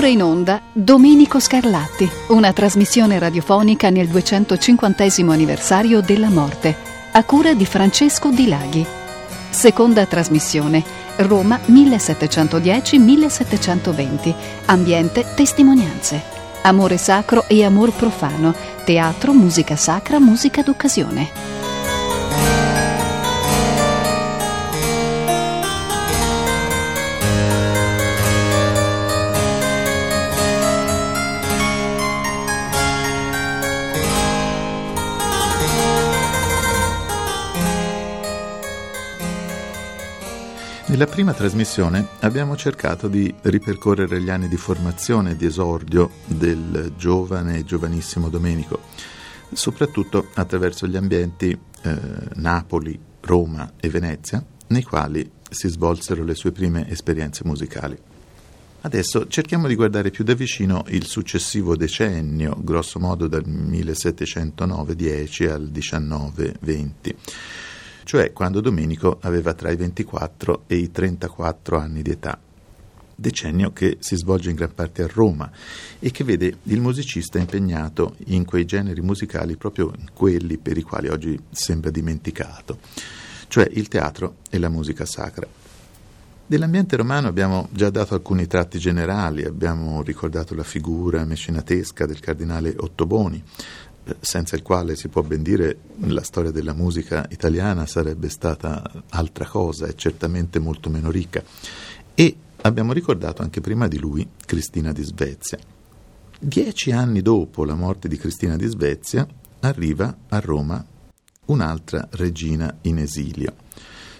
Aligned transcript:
Ora 0.00 0.08
in 0.08 0.22
onda 0.22 0.62
Domenico 0.72 1.38
Scarlatti, 1.38 2.10
una 2.28 2.54
trasmissione 2.54 3.18
radiofonica 3.18 3.90
nel 3.90 4.08
250 4.08 5.04
anniversario 5.30 6.00
della 6.00 6.30
morte, 6.30 6.74
a 7.12 7.22
cura 7.22 7.52
di 7.52 7.66
Francesco 7.66 8.30
Di 8.30 8.48
Laghi. 8.48 8.86
Seconda 9.50 10.06
trasmissione, 10.06 10.82
Roma 11.16 11.60
1710-1720, 11.66 14.34
ambiente 14.64 15.26
testimonianze, 15.34 16.22
amore 16.62 16.96
sacro 16.96 17.44
e 17.46 17.62
amor 17.62 17.92
profano, 17.92 18.54
teatro, 18.86 19.34
musica 19.34 19.76
sacra, 19.76 20.18
musica 20.18 20.62
d'occasione. 20.62 21.59
Nella 41.00 41.12
prima 41.12 41.32
trasmissione 41.32 42.08
abbiamo 42.20 42.58
cercato 42.58 43.08
di 43.08 43.34
ripercorrere 43.40 44.20
gli 44.20 44.28
anni 44.28 44.48
di 44.48 44.58
formazione 44.58 45.30
e 45.30 45.36
di 45.36 45.46
esordio 45.46 46.10
del 46.26 46.92
giovane 46.98 47.56
e 47.56 47.64
giovanissimo 47.64 48.28
Domenico, 48.28 48.80
soprattutto 49.50 50.28
attraverso 50.34 50.86
gli 50.86 50.96
ambienti 50.96 51.58
eh, 51.82 51.98
Napoli, 52.34 53.00
Roma 53.22 53.72
e 53.80 53.88
Venezia, 53.88 54.44
nei 54.66 54.82
quali 54.82 55.26
si 55.48 55.68
svolsero 55.68 56.22
le 56.22 56.34
sue 56.34 56.52
prime 56.52 56.86
esperienze 56.90 57.44
musicali. 57.46 57.96
Adesso 58.82 59.26
cerchiamo 59.26 59.68
di 59.68 59.76
guardare 59.76 60.10
più 60.10 60.22
da 60.22 60.34
vicino 60.34 60.84
il 60.88 61.06
successivo 61.06 61.76
decennio, 61.76 62.58
grosso 62.60 63.00
modo 63.00 63.26
dal 63.26 63.46
1709-10 63.46 65.50
al 65.50 65.70
19-20 65.72 67.69
cioè 68.10 68.32
quando 68.32 68.60
Domenico 68.60 69.18
aveva 69.20 69.54
tra 69.54 69.70
i 69.70 69.76
24 69.76 70.64
e 70.66 70.74
i 70.74 70.90
34 70.90 71.78
anni 71.78 72.02
di 72.02 72.10
età. 72.10 72.36
Decennio 73.14 73.72
che 73.72 73.98
si 74.00 74.16
svolge 74.16 74.50
in 74.50 74.56
gran 74.56 74.74
parte 74.74 75.04
a 75.04 75.08
Roma 75.08 75.48
e 76.00 76.10
che 76.10 76.24
vede 76.24 76.56
il 76.64 76.80
musicista 76.80 77.38
impegnato 77.38 78.16
in 78.26 78.44
quei 78.44 78.64
generi 78.64 79.00
musicali 79.00 79.54
proprio 79.54 79.92
quelli 80.12 80.58
per 80.58 80.76
i 80.76 80.82
quali 80.82 81.06
oggi 81.06 81.40
sembra 81.52 81.90
dimenticato, 81.90 82.80
cioè 83.46 83.68
il 83.70 83.86
teatro 83.86 84.38
e 84.50 84.58
la 84.58 84.68
musica 84.68 85.04
sacra. 85.06 85.46
Dell'ambiente 86.50 86.96
romano 86.96 87.28
abbiamo 87.28 87.68
già 87.70 87.90
dato 87.90 88.14
alcuni 88.14 88.48
tratti 88.48 88.80
generali, 88.80 89.44
abbiamo 89.44 90.02
ricordato 90.02 90.56
la 90.56 90.64
figura 90.64 91.24
mecenatesca 91.24 92.06
del 92.06 92.18
cardinale 92.18 92.74
Ottoboni, 92.76 93.40
senza 94.20 94.56
il 94.56 94.62
quale 94.62 94.96
si 94.96 95.08
può 95.08 95.22
ben 95.22 95.42
dire 95.42 95.78
la 96.00 96.22
storia 96.22 96.50
della 96.50 96.74
musica 96.74 97.26
italiana 97.30 97.86
sarebbe 97.86 98.28
stata 98.28 98.82
altra 99.10 99.46
cosa 99.46 99.86
e 99.86 99.94
certamente 99.94 100.58
molto 100.58 100.90
meno 100.90 101.10
ricca. 101.10 101.42
E 102.14 102.36
abbiamo 102.62 102.92
ricordato 102.92 103.42
anche 103.42 103.60
prima 103.60 103.88
di 103.88 103.98
lui 103.98 104.28
Cristina 104.44 104.92
di 104.92 105.02
Svezia. 105.02 105.58
Dieci 106.38 106.90
anni 106.90 107.20
dopo 107.20 107.64
la 107.64 107.74
morte 107.74 108.08
di 108.08 108.16
Cristina 108.16 108.56
di 108.56 108.66
Svezia 108.66 109.26
arriva 109.60 110.16
a 110.28 110.40
Roma 110.40 110.84
un'altra 111.46 112.08
regina 112.12 112.78
in 112.82 112.98
esilio, 112.98 113.54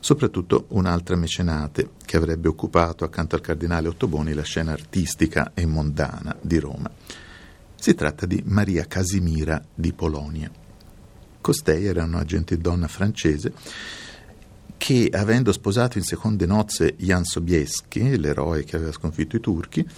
soprattutto 0.00 0.66
un'altra 0.68 1.16
mecenate 1.16 1.90
che 2.04 2.16
avrebbe 2.16 2.48
occupato 2.48 3.04
accanto 3.04 3.36
al 3.36 3.40
cardinale 3.40 3.88
Ottoboni 3.88 4.34
la 4.34 4.42
scena 4.42 4.72
artistica 4.72 5.52
e 5.54 5.64
mondana 5.64 6.36
di 6.40 6.58
Roma. 6.58 6.90
Si 7.80 7.94
tratta 7.94 8.26
di 8.26 8.42
Maria 8.44 8.84
Casimira 8.84 9.64
di 9.74 9.94
Polonia. 9.94 10.50
Costei 11.40 11.86
era 11.86 12.04
una 12.04 12.24
gentildonna 12.24 12.86
francese 12.88 13.54
che, 14.76 15.08
avendo 15.10 15.50
sposato 15.50 15.96
in 15.96 16.04
seconde 16.04 16.44
nozze 16.44 16.94
Jan 16.98 17.24
Sobieski, 17.24 18.18
l'eroe 18.18 18.64
che 18.64 18.76
aveva 18.76 18.92
sconfitto 18.92 19.36
i 19.36 19.40
turchi, 19.40 19.88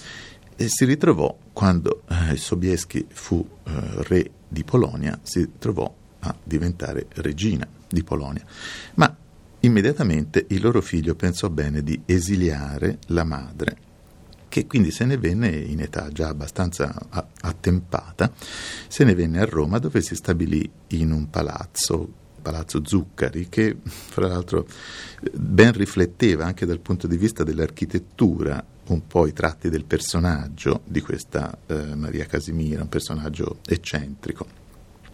eh, 0.55 0.69
si 0.69 0.85
ritrovò, 0.85 1.37
quando 1.53 2.05
eh, 2.09 2.37
Sobieski 2.37 3.05
fu 3.09 3.45
eh, 3.65 3.73
re 4.05 4.31
di 4.47 4.63
Polonia, 4.63 5.19
si 5.21 5.55
trovò 5.59 5.93
a 6.21 6.37
diventare 6.41 7.07
regina 7.15 7.67
di 7.89 8.05
Polonia. 8.05 8.45
Ma 8.95 9.13
immediatamente 9.59 10.47
il 10.51 10.63
loro 10.63 10.83
figlio 10.83 11.17
pensò 11.17 11.49
bene 11.49 11.83
di 11.83 12.01
esiliare 12.07 12.99
la 13.07 13.25
madre 13.25 13.91
che 14.53 14.67
quindi 14.67 14.91
se 14.91 15.07
ne 15.07 15.17
venne 15.17 15.49
in 15.49 15.81
età 15.81 16.11
già 16.11 16.29
abbastanza 16.29 16.95
attempata, 17.41 18.31
se 18.87 19.03
ne 19.03 19.15
venne 19.15 19.41
a 19.41 19.47
Roma 19.47 19.79
dove 19.79 20.03
si 20.03 20.15
stabilì 20.15 20.71
in 20.89 21.11
un 21.11 21.31
palazzo 21.31 22.21
Palazzo 22.43 22.83
Zuccari, 22.85 23.49
che 23.49 23.77
fra 23.85 24.27
l'altro 24.27 24.67
ben 25.33 25.73
rifletteva 25.73 26.45
anche 26.45 26.67
dal 26.67 26.81
punto 26.81 27.07
di 27.07 27.17
vista 27.17 27.45
dell'architettura 27.45 28.63
un 28.89 29.07
po' 29.07 29.27
i 29.27 29.33
tratti 29.33 29.71
del 29.71 29.85
personaggio 29.85 30.83
di 30.85 31.01
questa 31.01 31.57
eh, 31.67 31.95
Maria 31.95 32.27
Casimira, 32.27 32.83
un 32.83 32.89
personaggio 32.89 33.61
eccentrico 33.65 34.61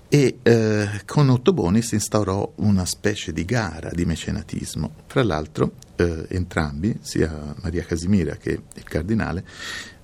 e 0.08 0.38
eh, 0.42 0.88
con 1.04 1.28
Ottoboni 1.28 1.82
si 1.82 1.94
instaurò 1.94 2.54
una 2.56 2.86
specie 2.86 3.32
di 3.32 3.44
gara 3.44 3.90
di 3.92 4.06
mecenatismo. 4.06 4.94
Fra 5.06 5.22
l'altro 5.22 5.74
eh, 5.98 6.26
entrambi, 6.28 6.96
sia 7.00 7.54
Maria 7.60 7.84
Casimira 7.84 8.36
che 8.36 8.50
il 8.50 8.84
cardinale, 8.84 9.44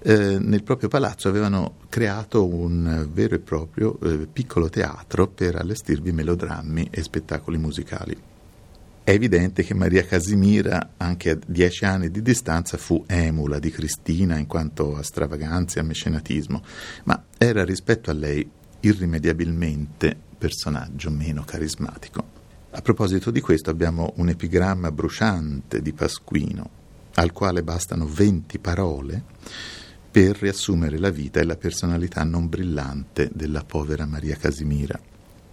eh, 0.02 0.38
nel 0.38 0.62
proprio 0.62 0.88
palazzo 0.88 1.28
avevano 1.28 1.76
creato 1.88 2.46
un 2.46 3.08
vero 3.12 3.36
e 3.36 3.38
proprio 3.38 3.98
eh, 4.00 4.26
piccolo 4.30 4.68
teatro 4.68 5.28
per 5.28 5.56
allestirvi 5.56 6.12
melodrammi 6.12 6.88
e 6.90 7.02
spettacoli 7.02 7.56
musicali. 7.56 8.16
È 9.04 9.10
evidente 9.10 9.62
che 9.62 9.74
Maria 9.74 10.04
Casimira, 10.04 10.92
anche 10.96 11.30
a 11.30 11.38
dieci 11.46 11.84
anni 11.84 12.10
di 12.10 12.22
distanza, 12.22 12.78
fu 12.78 13.04
emula 13.06 13.58
di 13.58 13.70
Cristina 13.70 14.38
in 14.38 14.46
quanto 14.46 14.96
a 14.96 15.02
stravaganza 15.02 15.78
e 15.78 15.82
a 15.82 15.86
mecenatismo, 15.86 16.62
ma 17.04 17.22
era 17.36 17.64
rispetto 17.64 18.10
a 18.10 18.14
lei 18.14 18.48
irrimediabilmente 18.80 20.16
personaggio 20.38 21.10
meno 21.10 21.44
carismatico. 21.44 22.33
A 22.76 22.82
proposito 22.82 23.30
di 23.30 23.40
questo 23.40 23.70
abbiamo 23.70 24.14
un 24.16 24.30
epigramma 24.30 24.90
bruciante 24.90 25.80
di 25.80 25.92
Pasquino, 25.92 26.68
al 27.14 27.30
quale 27.30 27.62
bastano 27.62 28.04
20 28.04 28.58
parole 28.58 29.22
per 30.10 30.36
riassumere 30.36 30.98
la 30.98 31.10
vita 31.10 31.38
e 31.38 31.44
la 31.44 31.54
personalità 31.54 32.24
non 32.24 32.48
brillante 32.48 33.30
della 33.32 33.62
povera 33.62 34.06
Maria 34.06 34.34
Casimira. 34.34 34.98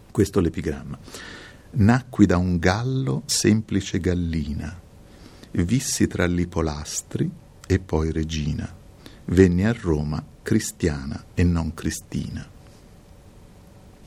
Questo 0.09 0.39
è 0.39 0.41
l'epigramma. 0.41 0.97
Nacqui 1.73 2.25
da 2.25 2.37
un 2.37 2.57
gallo 2.57 3.21
semplice 3.27 3.99
gallina, 3.99 4.75
vissi 5.51 6.07
tra 6.07 6.25
gli 6.25 6.47
polastri 6.47 7.29
e 7.67 7.77
poi 7.77 8.11
regina. 8.11 8.67
Venni 9.25 9.63
a 9.63 9.75
Roma 9.79 10.25
cristiana 10.41 11.25
e 11.35 11.43
non 11.43 11.75
cristina. 11.75 12.49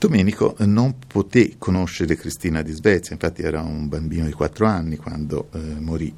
Domenico 0.05 0.55
non 0.59 0.97
poté 0.99 1.55
conoscere 1.57 2.15
Cristina 2.15 2.61
di 2.61 2.73
Svezia, 2.73 3.15
infatti 3.15 3.41
era 3.41 3.63
un 3.63 3.89
bambino 3.89 4.27
di 4.27 4.33
quattro 4.33 4.67
anni 4.67 4.97
quando 4.97 5.49
eh, 5.55 5.59
morì, 5.59 6.13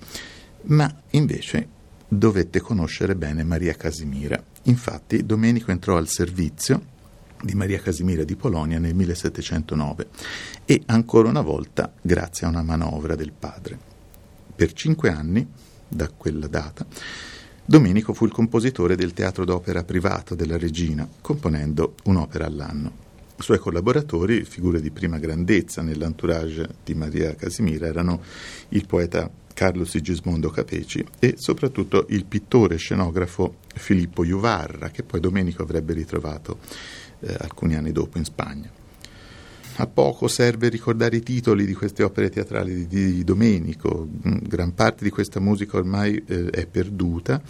ma 0.62 0.92
invece 1.10 1.68
dovette 2.08 2.58
conoscere 2.58 3.14
bene 3.14 3.44
Maria 3.44 3.74
Casimira. 3.74 4.42
Infatti 4.64 5.24
Domenico 5.24 5.70
entrò 5.70 5.98
al 5.98 6.08
servizio 6.08 6.82
di 7.40 7.54
Maria 7.54 7.78
Casimira 7.78 8.24
di 8.24 8.34
Polonia 8.34 8.80
nel 8.80 8.96
1709 8.96 10.08
e 10.64 10.82
ancora 10.86 11.28
una 11.28 11.42
volta 11.42 11.92
grazie 12.02 12.48
a 12.48 12.50
una 12.50 12.64
manovra 12.64 13.14
del 13.14 13.30
padre. 13.30 13.78
Per 14.56 14.72
cinque 14.72 15.10
anni, 15.10 15.46
da 15.86 16.08
quella 16.08 16.48
data, 16.48 16.84
Domenico 17.64 18.12
fu 18.14 18.24
il 18.24 18.32
compositore 18.32 18.96
del 18.96 19.12
teatro 19.12 19.44
d'opera 19.44 19.84
privato 19.84 20.34
della 20.34 20.58
regina, 20.58 21.08
componendo 21.20 21.94
un'opera 22.06 22.46
all'anno. 22.46 23.05
Suoi 23.38 23.58
collaboratori, 23.58 24.44
figure 24.44 24.80
di 24.80 24.90
prima 24.90 25.18
grandezza 25.18 25.82
nell'entourage 25.82 26.68
di 26.82 26.94
Maria 26.94 27.34
Casimira, 27.34 27.86
erano 27.86 28.22
il 28.70 28.86
poeta 28.86 29.30
Carlo 29.52 29.84
Sigismondo 29.84 30.50
Capeci 30.50 31.04
e 31.18 31.34
soprattutto 31.36 32.06
il 32.08 32.24
pittore 32.24 32.76
scenografo 32.76 33.56
Filippo 33.74 34.24
Juvarra, 34.24 34.88
che 34.88 35.02
poi 35.02 35.20
Domenico 35.20 35.62
avrebbe 35.62 35.92
ritrovato 35.92 36.58
eh, 37.20 37.36
alcuni 37.38 37.74
anni 37.74 37.92
dopo 37.92 38.18
in 38.18 38.24
Spagna. 38.24 38.70
A 39.78 39.86
poco 39.86 40.28
serve 40.28 40.70
ricordare 40.70 41.16
i 41.16 41.22
titoli 41.22 41.66
di 41.66 41.74
queste 41.74 42.02
opere 42.02 42.30
teatrali 42.30 42.86
di, 42.86 43.12
di 43.12 43.24
Domenico, 43.24 44.08
gran 44.10 44.72
parte 44.74 45.04
di 45.04 45.10
questa 45.10 45.40
musica 45.40 45.76
ormai 45.76 46.22
eh, 46.26 46.48
è 46.48 46.66
perduta 46.66 47.42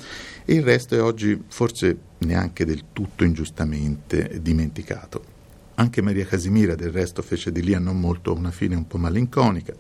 e 0.44 0.54
il 0.54 0.62
resto 0.62 0.96
è 0.96 1.00
oggi 1.00 1.40
forse 1.46 1.96
neanche 2.18 2.64
del 2.64 2.86
tutto 2.92 3.22
ingiustamente 3.22 4.40
dimenticato. 4.42 5.35
Anche 5.76 6.02
Maria 6.02 6.26
Casimira 6.26 6.75
del 6.75 6.90
resto 6.90 7.23
fece 7.23 7.52
di 7.52 7.62
lì 7.62 7.75
a 7.75 7.78
non 7.78 7.99
molto 8.00 8.34
una 8.34 8.50
fine 8.50 8.75
un 8.75 8.87
po' 8.87 8.99
malinconica 8.99 9.75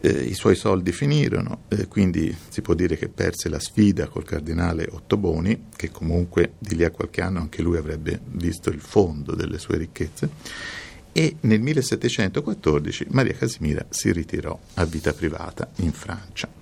Eh, 0.00 0.10
I 0.10 0.34
suoi 0.34 0.54
soldi 0.54 0.92
finirono, 0.92 1.62
eh, 1.68 1.88
quindi 1.88 2.34
si 2.48 2.62
può 2.62 2.74
dire 2.74 2.96
che 2.96 3.08
perse 3.08 3.48
la 3.48 3.58
sfida 3.58 4.06
col 4.06 4.24
cardinale 4.24 4.86
Ottoboni, 4.88 5.66
che 5.74 5.90
comunque 5.90 6.52
di 6.58 6.76
lì 6.76 6.84
a 6.84 6.90
qualche 6.90 7.20
anno 7.20 7.40
anche 7.40 7.62
lui 7.62 7.76
avrebbe 7.76 8.20
visto 8.24 8.70
il 8.70 8.80
fondo 8.80 9.34
delle 9.34 9.58
sue 9.58 9.76
ricchezze, 9.76 10.28
e 11.12 11.36
nel 11.40 11.60
1714 11.60 13.06
Maria 13.10 13.34
Casimira 13.34 13.84
si 13.88 14.12
ritirò 14.12 14.56
a 14.74 14.84
vita 14.84 15.12
privata 15.12 15.68
in 15.76 15.92
Francia. 15.92 16.57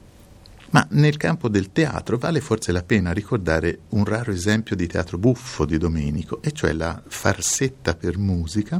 Ma 0.76 0.86
nel 0.90 1.16
campo 1.16 1.48
del 1.48 1.72
teatro 1.72 2.18
vale 2.18 2.42
forse 2.42 2.70
la 2.70 2.82
pena 2.82 3.14
ricordare 3.14 3.78
un 3.90 4.04
raro 4.04 4.30
esempio 4.30 4.76
di 4.76 4.86
teatro 4.86 5.16
buffo 5.16 5.64
di 5.64 5.78
Domenico, 5.78 6.42
e 6.42 6.52
cioè 6.52 6.74
la 6.74 7.02
farsetta 7.02 7.94
per 7.94 8.18
musica 8.18 8.78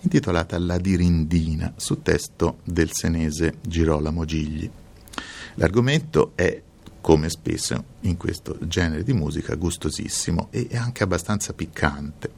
intitolata 0.00 0.58
La 0.58 0.76
dirindina, 0.76 1.72
su 1.76 2.02
testo 2.02 2.58
del 2.64 2.90
senese 2.92 3.54
Girolamo 3.62 4.26
Gigli. 4.26 4.70
L'argomento 5.54 6.32
è, 6.34 6.60
come 7.00 7.30
spesso 7.30 7.82
in 8.00 8.18
questo 8.18 8.58
genere 8.60 9.02
di 9.02 9.14
musica, 9.14 9.54
gustosissimo 9.54 10.48
e 10.50 10.68
anche 10.74 11.02
abbastanza 11.02 11.54
piccante. 11.54 12.30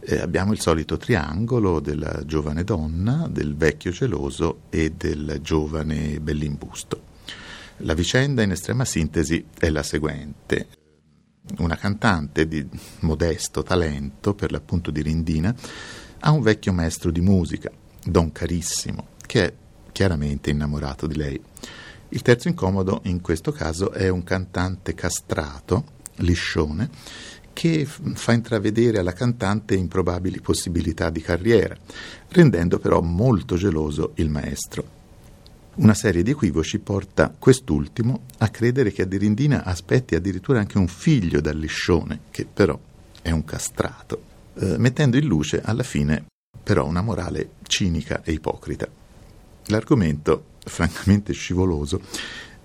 Eh, 0.00 0.18
abbiamo 0.18 0.50
il 0.50 0.60
solito 0.60 0.96
triangolo 0.96 1.78
della 1.78 2.24
giovane 2.26 2.64
donna, 2.64 3.28
del 3.30 3.54
vecchio 3.54 3.92
geloso 3.92 4.62
e 4.68 4.94
del 4.96 5.38
giovane 5.40 6.18
bellimbusto. 6.18 7.09
La 7.82 7.94
vicenda 7.94 8.42
in 8.42 8.50
estrema 8.50 8.84
sintesi 8.84 9.42
è 9.58 9.70
la 9.70 9.82
seguente. 9.82 10.68
Una 11.58 11.76
cantante 11.76 12.46
di 12.46 12.66
modesto 13.00 13.62
talento, 13.62 14.34
per 14.34 14.52
l'appunto 14.52 14.90
di 14.90 15.00
Rindina, 15.00 15.54
ha 16.20 16.30
un 16.30 16.42
vecchio 16.42 16.74
maestro 16.74 17.10
di 17.10 17.22
musica, 17.22 17.70
Don 18.04 18.32
Carissimo, 18.32 19.08
che 19.24 19.44
è 19.46 19.54
chiaramente 19.92 20.50
innamorato 20.50 21.06
di 21.06 21.16
lei. 21.16 21.42
Il 22.10 22.20
terzo 22.20 22.48
incomodo 22.48 23.00
in 23.04 23.22
questo 23.22 23.50
caso 23.50 23.92
è 23.92 24.10
un 24.10 24.24
cantante 24.24 24.92
castrato, 24.92 25.84
liscione, 26.16 26.90
che 27.54 27.86
fa 27.86 28.32
intravedere 28.32 28.98
alla 28.98 29.14
cantante 29.14 29.74
improbabili 29.74 30.42
possibilità 30.42 31.08
di 31.08 31.22
carriera, 31.22 31.74
rendendo 32.28 32.78
però 32.78 33.00
molto 33.00 33.56
geloso 33.56 34.12
il 34.16 34.28
maestro. 34.28 34.99
Una 35.76 35.94
serie 35.94 36.22
di 36.22 36.32
equivoci 36.32 36.80
porta 36.80 37.34
quest'ultimo 37.38 38.22
a 38.38 38.48
credere 38.48 38.90
che 38.90 39.02
a 39.02 39.06
Dirindina 39.06 39.64
aspetti 39.64 40.14
addirittura 40.14 40.58
anche 40.58 40.78
un 40.78 40.88
figlio 40.88 41.40
dal 41.40 41.56
liscione, 41.56 42.22
che 42.30 42.44
però 42.44 42.78
è 43.22 43.30
un 43.30 43.44
castrato 43.44 44.22
eh, 44.58 44.76
mettendo 44.78 45.16
in 45.16 45.26
luce 45.26 45.60
alla 45.62 45.84
fine 45.84 46.26
però 46.62 46.86
una 46.86 47.02
morale 47.02 47.52
cinica 47.66 48.22
e 48.22 48.32
ipocrita. 48.32 48.86
L'argomento, 49.66 50.44
francamente 50.64 51.32
scivoloso, 51.32 52.00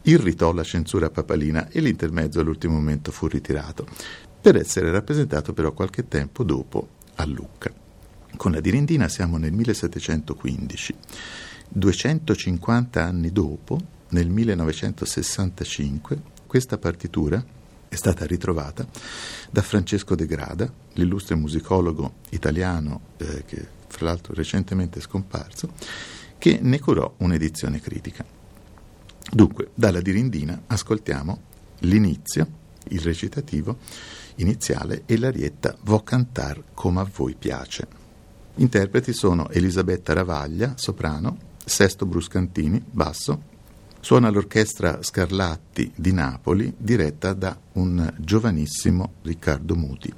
irritò 0.04 0.52
la 0.52 0.64
censura 0.64 1.10
papalina 1.10 1.70
e 1.70 1.80
l'intermezzo 1.80 2.40
all'ultimo 2.40 2.74
momento 2.74 3.12
fu 3.12 3.28
ritirato, 3.28 3.88
per 4.42 4.58
essere 4.58 4.92
rappresentato 4.92 5.54
però 5.54 5.72
qualche 5.72 6.08
tempo 6.08 6.44
dopo 6.44 6.88
a 7.16 7.26
Lucca. 7.26 7.72
Con 8.36 8.52
la 8.52 8.60
dirindina 8.60 9.08
siamo 9.08 9.38
nel 9.38 9.54
1715. 9.54 10.96
250 11.78 13.04
anni 13.04 13.34
dopo, 13.34 13.78
nel 14.10 14.30
1965, 14.30 16.22
questa 16.48 16.78
partitura 16.78 17.44
è 17.90 17.96
stata 17.96 18.26
ritrovata 18.26 18.88
da 19.52 19.62
Francesco 19.62 20.16
De 20.16 20.26
Grada, 20.26 20.72
l'illustre 20.94 21.36
musicologo 21.36 22.14
italiano 22.30 23.02
eh, 23.18 23.44
che 23.46 23.68
fra 23.88 24.06
l'altro 24.06 24.34
recentemente 24.34 25.00
è 25.00 25.02
scomparso, 25.02 25.74
che 26.38 26.60
ne 26.62 26.80
curò 26.80 27.14
un'edizione 27.18 27.82
critica. 27.82 28.24
Dunque, 29.30 29.72
dalla 29.74 30.00
dirindina 30.00 30.62
ascoltiamo 30.68 31.42
l'inizio, 31.80 32.48
il 32.90 33.02
recitativo 33.02 33.80
iniziale 34.36 35.04
e 35.06 35.18
l'arietta 35.18 35.76
Vo 35.82 36.02
cantar 36.04 36.64
come 36.74 37.02
a 37.02 37.10
voi 37.14 37.36
piace. 37.38 37.86
Interpreti 38.56 39.12
sono 39.12 39.50
Elisabetta 39.50 40.14
Ravaglia, 40.14 40.76
soprano, 40.78 41.54
Sesto 41.66 42.06
Bruscantini, 42.06 42.84
basso, 42.86 43.54
Suona 44.06 44.30
l'orchestra 44.30 45.02
Scarlatti 45.02 45.92
di 45.96 46.14
Napoli, 46.14 46.72
diretta 46.78 47.34
da 47.34 47.58
un 47.72 48.14
giovanissimo 48.20 49.14
Riccardo 49.24 49.76
Muti. 49.76 50.14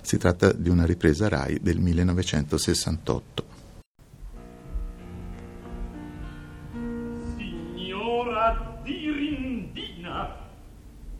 Si 0.00 0.18
tratta 0.18 0.52
di 0.52 0.68
una 0.68 0.84
ripresa 0.84 1.28
RAI 1.28 1.60
del 1.60 1.78
1968. 1.78 3.44
Signora 7.36 8.80
Dirindina, 8.82 10.34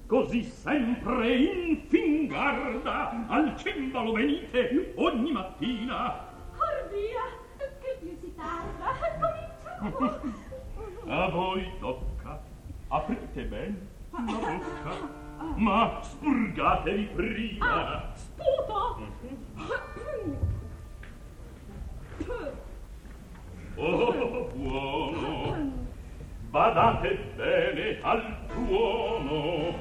così 0.06 0.42
sempre 0.42 1.36
in 1.36 1.82
fingarda 1.86 3.28
al 3.28 3.56
cembalo 3.56 4.14
venite 4.14 4.94
ogni 4.96 5.30
mattina. 5.30 6.26
Or 6.56 6.88
via, 6.90 7.22
che 7.56 7.98
più 8.00 8.16
si 8.20 8.34
tarda, 8.34 8.98
cominciamo. 8.98 9.39
A 9.80 11.30
voi 11.30 11.72
tocca, 11.80 12.38
aprite 12.88 13.42
ben 13.44 13.88
la 14.12 14.20
bocca, 14.20 15.08
ma 15.56 16.00
spurgatevi 16.02 17.04
prima. 17.16 17.66
Ah, 17.66 18.12
sputo! 18.14 19.08
Oh, 23.76 24.50
buono! 24.54 25.72
Badate 26.50 27.32
bene 27.36 28.00
al 28.02 28.36
tuono! 28.48 29.74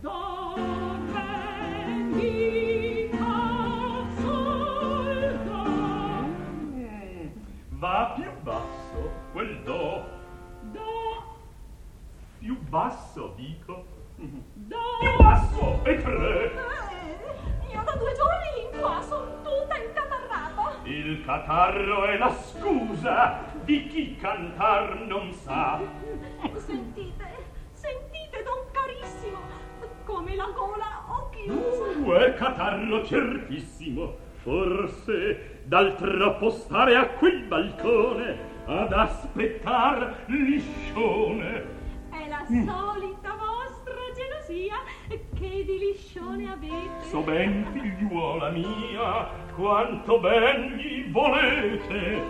Do, 0.00 0.96
re, 1.12 2.02
mi, 2.12 3.08
Va 7.80 8.12
più 8.14 8.30
basso 8.42 9.10
quel 9.32 9.62
do. 9.62 10.04
Do, 10.70 11.38
Più 12.38 12.58
basso, 12.68 13.32
dico. 13.36 13.84
do. 14.16 14.76
Più 15.00 15.16
basso 15.16 15.80
e 15.84 16.02
tre. 16.02 16.52
Eh, 16.52 17.72
io 17.72 17.82
da 17.82 17.92
due 17.96 18.12
giorni 18.14 18.70
in 18.70 18.78
qua 18.78 19.00
son 19.00 19.26
tutta 19.42 19.78
incatarrata. 19.78 20.76
Il 20.84 21.24
catarro 21.24 22.04
è 22.04 22.18
la 22.18 22.30
scusa 22.34 23.44
di 23.64 23.86
chi 23.86 24.14
cantar 24.16 25.00
non 25.06 25.32
sa. 25.32 25.80
Sentite, 26.56 27.28
sentite, 27.72 28.42
don 28.42 28.58
carissimo, 28.72 29.38
come 30.04 30.36
la 30.36 30.50
gola 30.54 31.04
ho 31.08 31.30
chiusa. 31.30 31.98
Uh, 31.98 32.12
è 32.12 32.34
catarro 32.34 33.02
certissimo. 33.06 34.28
Forse 34.42 35.49
dal 35.70 35.94
troppo 35.94 36.50
stare 36.50 36.96
a 36.96 37.06
quel 37.10 37.44
balcone 37.44 38.36
ad 38.66 38.92
aspettar 38.92 40.24
liscione. 40.26 41.64
È 42.10 42.28
la 42.28 42.44
solita 42.44 43.36
vostra 43.38 43.94
gelosia 44.16 44.74
che 45.06 45.64
di 45.64 45.78
liscione 45.78 46.50
avete. 46.50 47.08
So 47.08 47.20
ben, 47.20 47.64
figliuola 47.70 48.50
mia, 48.50 49.28
quanto 49.54 50.18
ben 50.18 50.72
gli 50.74 51.08
volete. 51.08 52.20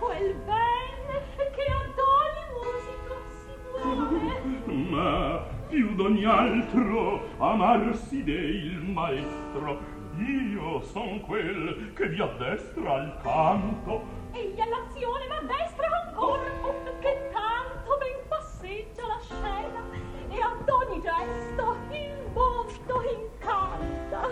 Quel 0.00 0.34
ben 0.44 1.52
che 1.54 1.66
ad 1.70 1.94
ogni 2.18 2.44
musica 2.58 3.14
si 3.38 3.52
vuole. 3.70 4.90
Ma 4.90 5.46
più 5.68 5.94
d'ogni 5.94 6.24
altro 6.24 7.28
amarsi 7.38 8.24
il 8.24 8.82
maestro. 8.82 9.93
Io 10.18 10.80
son 10.82 11.20
quel 11.22 11.92
che 11.94 12.08
vi 12.08 12.20
addestra 12.20 12.92
al 12.92 13.20
canto. 13.22 14.02
Egli 14.32 14.60
all'azione 14.60 15.26
va 15.26 15.36
a 15.36 15.42
destra 15.42 15.88
ancora, 16.06 16.42
che 17.00 17.30
tanto 17.32 17.98
ben 17.98 18.28
passeggia 18.28 19.06
la 19.06 19.18
scena 19.20 19.82
e 20.28 20.40
ad 20.40 20.68
ogni 20.68 21.00
gesto 21.00 21.76
il 21.90 22.30
mondo 22.32 23.02
incanta. 23.18 24.28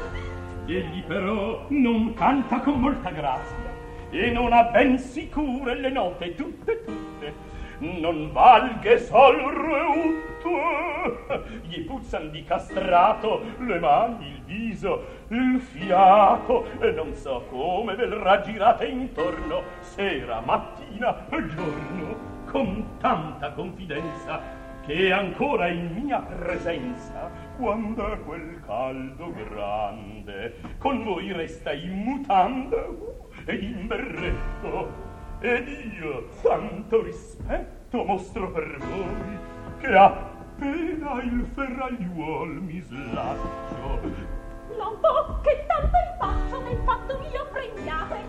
Egli 0.67 1.03
però 1.03 1.67
non 1.69 2.15
canta 2.15 2.61
con 2.61 2.81
molta 2.81 3.11
grazia 3.11 3.71
e 4.11 4.31
non 4.31 4.53
ha 4.53 4.65
ben 4.65 4.99
sicure 4.99 5.75
le 5.75 5.91
note 5.91 6.35
tutte 6.35 6.85
tutte. 6.85 7.51
Non 7.79 8.31
valghe 8.31 8.99
sol 8.99 9.37
reutto, 9.37 10.51
gli 11.63 11.85
puzzan 11.85 12.31
di 12.31 12.45
castrato 12.45 13.43
le 13.59 13.79
mani, 13.81 14.29
il 14.29 14.42
viso, 14.53 15.05
il 15.29 15.61
fiato, 15.61 16.67
e 16.81 16.91
non 16.93 17.15
so 17.15 17.47
come 17.49 17.95
vel 17.95 18.13
raggirate 18.13 18.87
intorno, 18.87 19.63
sera, 19.81 20.41
mattina 20.41 21.27
e 21.29 21.47
giorno, 21.49 22.31
con 22.51 22.99
tanta 22.99 23.53
confidenza 23.53 24.61
che 24.85 25.13
ancora 25.13 25.69
in 25.69 25.93
mia 25.95 26.19
presenza, 26.19 27.31
quando 27.57 28.13
è 28.13 28.21
quel 28.23 28.61
caldo 28.67 29.33
grande, 29.33 30.57
con 30.79 31.05
voi 31.05 31.33
resta 31.33 31.73
in 31.73 32.03
mutanda 32.03 32.85
ed 33.45 33.63
in 33.63 33.87
berretto, 33.87 35.11
ed 35.41 35.69
io 35.69 36.29
tanto 36.43 37.03
rispetto 37.03 38.05
mostro 38.05 38.51
per 38.51 38.77
voi 38.79 39.39
che 39.81 39.95
appena 39.95 41.23
il 41.23 41.45
ferragliuol 41.53 42.63
mi 42.63 42.81
slaccio 42.81 44.42
non 44.77 44.99
può 45.01 45.41
che 45.41 45.67
tanto 45.67 45.97
il 45.97 46.15
faccio 46.19 46.59
del 46.63 46.79
fatto 46.85 47.19
mio 47.19 47.47
prendiate 47.51 48.25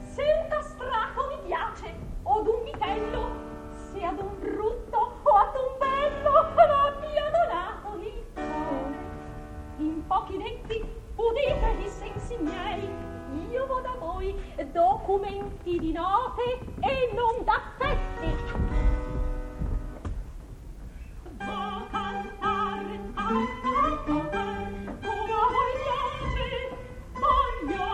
se 0.00 0.22
un 0.22 0.48
castrato 0.48 1.28
vi 1.28 1.38
piace 1.46 1.94
o 2.22 2.40
d'un 2.42 2.62
vitello 2.64 3.30
se 3.90 4.04
ad 4.04 4.18
un 4.18 4.38
brutto 4.38 5.20
o 5.22 5.30
ad 5.30 5.54
un 5.54 5.78
bello 5.78 6.32
l'abbia 6.54 7.30
donato 7.30 7.98
il 7.98 8.22
in 9.78 10.06
pochi 10.06 10.36
detti 10.36 10.84
udite 11.16 11.74
gli 11.78 11.88
sensi 11.88 12.36
miei 12.38 12.88
io 13.50 13.66
vo 13.66 13.80
da 13.80 13.94
voi 13.98 14.34
documenti 14.70 15.78
di 15.78 15.92
note 15.92 16.42
e 16.80 17.12
non 17.14 17.44
d'affetti 17.44 18.80
piace 25.50 26.68
voglio 27.18 27.92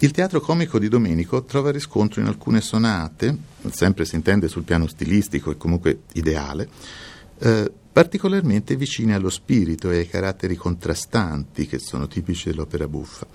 Il 0.00 0.12
teatro 0.12 0.40
comico 0.40 0.78
di 0.78 0.88
Domenico 0.88 1.42
trova 1.42 1.72
riscontro 1.72 2.20
in 2.20 2.28
alcune 2.28 2.60
sonate, 2.60 3.36
sempre 3.70 4.04
si 4.04 4.14
intende 4.14 4.46
sul 4.46 4.62
piano 4.62 4.86
stilistico 4.86 5.50
e 5.50 5.56
comunque 5.56 6.02
ideale, 6.12 6.68
eh, 7.40 7.68
particolarmente 7.90 8.76
vicine 8.76 9.14
allo 9.14 9.28
spirito 9.28 9.90
e 9.90 9.96
ai 9.96 10.08
caratteri 10.08 10.54
contrastanti 10.54 11.66
che 11.66 11.80
sono 11.80 12.06
tipici 12.06 12.48
dell'opera 12.48 12.86
buffa. 12.86 13.26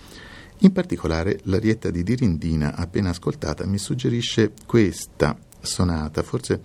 In 0.60 0.72
particolare 0.72 1.42
l'arietta 1.44 1.92
di 1.92 2.02
Dirindina 2.02 2.78
appena 2.78 3.10
ascoltata 3.10 3.66
mi 3.66 3.78
suggerisce 3.78 4.54
questa 4.66 5.38
sonata, 5.60 6.24
forse 6.24 6.62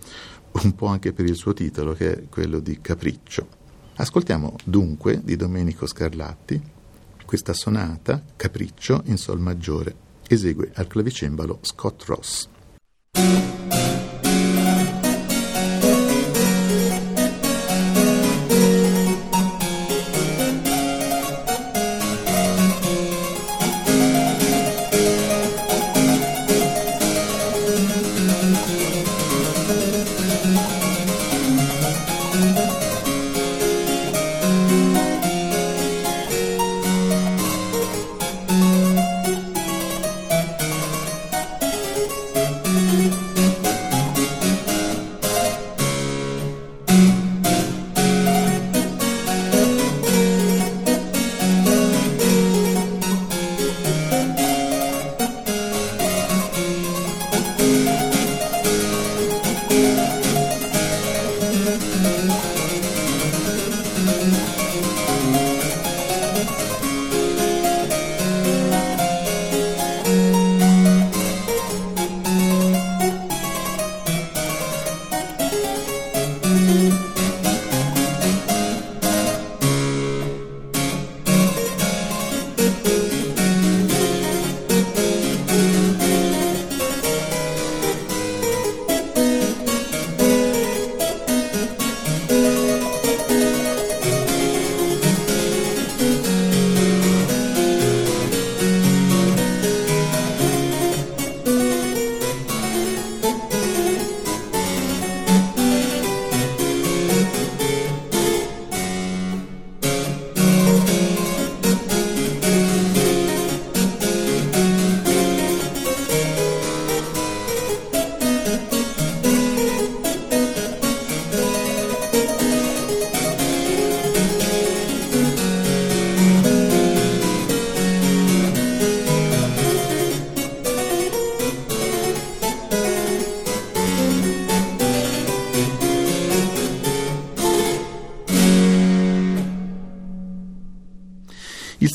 un 0.62 0.76
po' 0.76 0.86
anche 0.86 1.12
per 1.12 1.24
il 1.24 1.34
suo 1.34 1.54
titolo 1.54 1.94
che 1.94 2.12
è 2.12 2.22
quello 2.28 2.60
di 2.60 2.78
Capriccio. 2.80 3.48
Ascoltiamo 3.96 4.54
dunque 4.62 5.20
di 5.24 5.34
Domenico 5.34 5.86
Scarlatti 5.86 6.76
questa 7.28 7.52
sonata, 7.52 8.22
Capriccio, 8.36 9.02
in 9.04 9.18
Sol 9.18 9.38
maggiore. 9.38 9.94
Esegue 10.26 10.70
al 10.76 10.86
clavicembalo 10.86 11.58
Scott 11.60 12.04
Ross. 12.04 12.48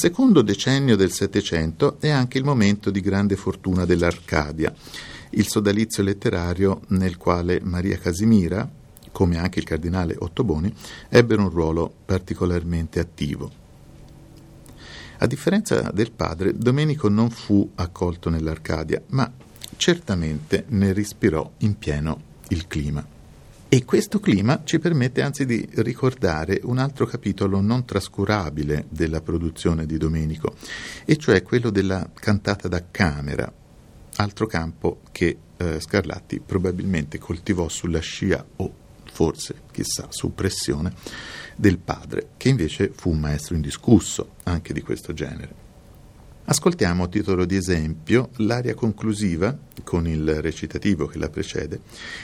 Secondo 0.03 0.41
decennio 0.41 0.97
del 0.97 1.13
Settecento 1.13 1.95
è 2.01 2.09
anche 2.09 2.37
il 2.37 2.43
momento 2.43 2.91
di 2.91 2.99
grande 2.99 3.37
fortuna 3.37 3.85
dell'Arcadia, 3.85 4.73
il 5.29 5.47
sodalizio 5.47 6.03
letterario 6.03 6.81
nel 6.87 7.15
quale 7.15 7.61
Maria 7.63 7.97
Casimira, 7.97 8.69
come 9.13 9.37
anche 9.37 9.59
il 9.59 9.65
cardinale 9.65 10.17
Ottoboni, 10.19 10.75
ebbero 11.07 11.43
un 11.43 11.49
ruolo 11.49 11.89
particolarmente 12.03 12.99
attivo. 12.99 13.49
A 15.19 15.25
differenza 15.25 15.89
del 15.93 16.11
padre, 16.11 16.51
Domenico 16.53 17.07
non 17.07 17.29
fu 17.29 17.71
accolto 17.75 18.29
nell'Arcadia, 18.29 19.01
ma 19.11 19.31
certamente 19.77 20.65
ne 20.67 20.91
rispirò 20.91 21.49
in 21.59 21.77
pieno 21.77 22.21
il 22.49 22.67
clima. 22.67 23.12
E 23.73 23.85
questo 23.85 24.19
clima 24.19 24.61
ci 24.65 24.77
permette 24.77 25.23
anzi 25.23 25.47
di 25.47 25.67
ricordare 25.77 26.59
un 26.61 26.77
altro 26.77 27.07
capitolo 27.07 27.59
non 27.59 27.85
trascurabile 27.85 28.85
della 28.87 29.19
produzione 29.19 29.87
di 29.87 29.97
Domenico, 29.97 30.53
e 31.05 31.17
cioè 31.17 31.41
quello 31.41 31.71
della 31.71 32.07
cantata 32.13 32.67
da 32.67 32.83
camera, 32.91 33.51
altro 34.17 34.45
campo 34.45 34.99
che 35.11 35.37
eh, 35.57 35.79
Scarlatti 35.79 36.39
probabilmente 36.39 37.17
coltivò 37.17 37.67
sulla 37.67 37.99
scia 37.99 38.45
o 38.57 38.73
forse, 39.11 39.61
chissà, 39.71 40.05
su 40.11 40.35
pressione 40.35 40.93
del 41.55 41.79
padre, 41.79 42.27
che 42.37 42.49
invece 42.49 42.91
fu 42.93 43.09
un 43.09 43.21
maestro 43.21 43.55
indiscusso 43.55 44.35
anche 44.43 44.71
di 44.71 44.83
questo 44.83 45.13
genere. 45.13 45.62
Ascoltiamo 46.45 47.05
a 47.05 47.07
titolo 47.07 47.45
di 47.45 47.55
esempio 47.55 48.29
l'aria 48.37 48.75
conclusiva, 48.75 49.57
con 49.81 50.05
il 50.07 50.41
recitativo 50.41 51.05
che 51.07 51.17
la 51.17 51.29
precede, 51.29 51.79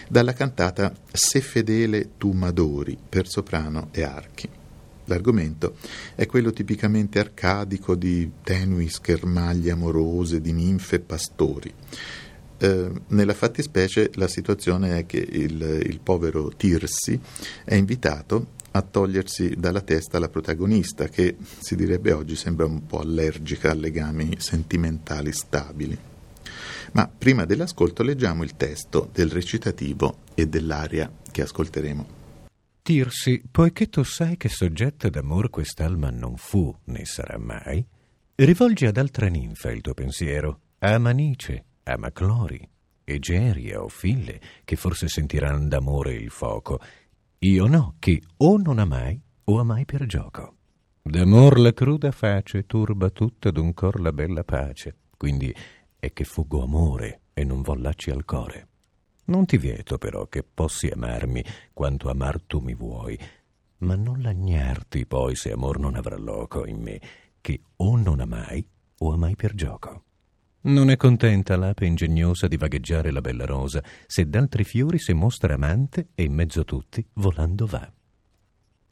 dalla 0.09 0.33
cantata 0.33 0.93
Se 1.09 1.39
fedele 1.39 2.17
tu 2.17 2.31
m'adori 2.31 2.97
per 3.07 3.29
soprano 3.29 3.88
e 3.91 4.03
archi. 4.03 4.49
L'argomento 5.05 5.75
è 6.15 6.25
quello 6.25 6.51
tipicamente 6.51 7.17
arcadico 7.17 7.95
di 7.95 8.29
tenui 8.43 8.89
schermaglie 8.89 9.71
amorose 9.71 10.41
di 10.41 10.51
ninfe 10.51 10.97
e 10.97 10.99
pastori. 10.99 11.73
Eh, 12.57 12.91
nella 13.07 13.33
fattispecie 13.33 14.11
la 14.15 14.27
situazione 14.27 14.97
è 14.99 15.05
che 15.05 15.17
il, 15.17 15.81
il 15.81 15.99
povero 16.03 16.51
Tirsi 16.57 17.17
è 17.63 17.75
invitato 17.75 18.57
a 18.71 18.81
togliersi 18.81 19.55
dalla 19.57 19.81
testa 19.81 20.19
la 20.19 20.29
protagonista, 20.29 21.07
che 21.07 21.38
si 21.39 21.75
direbbe 21.75 22.11
oggi 22.11 22.35
sembra 22.35 22.65
un 22.65 22.85
po' 22.85 22.99
allergica 22.99 23.71
a 23.71 23.75
legami 23.75 24.35
sentimentali 24.39 25.31
stabili. 25.31 25.97
Ma 26.93 27.07
prima 27.07 27.45
dell'ascolto 27.45 28.03
leggiamo 28.03 28.43
il 28.43 28.55
testo 28.55 29.09
del 29.11 29.29
recitativo 29.29 30.19
e 30.33 30.47
dell'aria 30.47 31.11
che 31.31 31.41
ascolteremo. 31.41 32.17
Tirsi, 32.81 33.43
poiché 33.49 33.88
tu 33.89 34.03
sai 34.03 34.38
che 34.38 34.49
soggetta 34.49 35.09
d'amor 35.09 35.49
quest'alma 35.49 36.09
non 36.09 36.38
fu 36.38 36.75
né 36.85 37.05
sarà 37.05 37.38
mai, 37.38 37.85
rivolgi 38.35 38.85
ad 38.85 38.98
altra 38.98 39.27
ninfa 39.27 39.70
il 39.70 39.81
tuo 39.81 39.94
pensiero, 39.94 40.61
a 40.79 40.98
Manice, 40.98 41.65
a 41.83 41.98
Maclori, 41.98 42.67
Egeria 43.03 43.81
o 43.81 43.89
Fille, 43.89 44.39
che 44.63 44.75
forse 44.75 45.07
sentiran 45.07 45.67
d'amore 45.67 46.13
il 46.13 46.29
fuoco, 46.29 46.79
io 47.41 47.67
no, 47.67 47.95
che 47.99 48.21
o 48.37 48.57
non 48.57 48.79
amai 48.79 49.21
o 49.45 49.59
amai 49.59 49.85
per 49.85 50.05
gioco. 50.05 50.55
D'amor 51.01 51.57
la 51.59 51.71
cruda 51.71 52.11
face 52.11 52.65
turba 52.65 53.09
tutta 53.11 53.49
d'un 53.49 53.73
cor 53.73 54.01
la 54.01 54.11
bella 54.11 54.43
pace, 54.43 54.95
quindi 55.15 55.55
è 55.97 56.11
che 56.11 56.25
fuggo 56.25 56.61
amore 56.63 57.21
e 57.33 57.45
non 57.45 57.61
vollacci 57.61 58.11
al 58.11 58.25
core. 58.25 58.67
Non 59.25 59.45
ti 59.45 59.57
vieto 59.57 59.97
però 59.97 60.27
che 60.27 60.43
possi 60.43 60.87
amarmi 60.87 61.41
quanto 61.71 62.09
amar 62.09 62.41
tu 62.41 62.59
mi 62.59 62.73
vuoi, 62.73 63.17
ma 63.79 63.95
non 63.95 64.21
lagnarti 64.21 65.05
poi 65.05 65.35
se 65.35 65.53
amor 65.53 65.79
non 65.79 65.95
avrà 65.95 66.17
loco 66.17 66.65
in 66.65 66.81
me, 66.81 66.99
che 67.39 67.61
o 67.77 67.95
non 67.95 68.19
amai 68.19 68.67
o 68.97 69.13
amai 69.13 69.35
per 69.37 69.55
gioco. 69.55 70.03
Non 70.61 70.89
è 70.89 70.98
contenta 70.98 71.55
l'ape 71.55 71.85
ingegnosa 71.85 72.48
di 72.48 72.57
vagheggiare 72.57 73.11
la 73.11 73.22
bella 73.22 73.45
rosa, 73.45 73.81
se 74.05 74.27
d'altri 74.27 74.65
fiori 74.65 75.00
si 75.00 75.13
mostra 75.13 75.53
amante 75.53 76.09
e 76.15 76.24
in 76.24 76.33
mezzo 76.33 76.61
a 76.61 76.63
tutti 76.65 77.05
volando 77.13 77.65
va. 77.65 77.89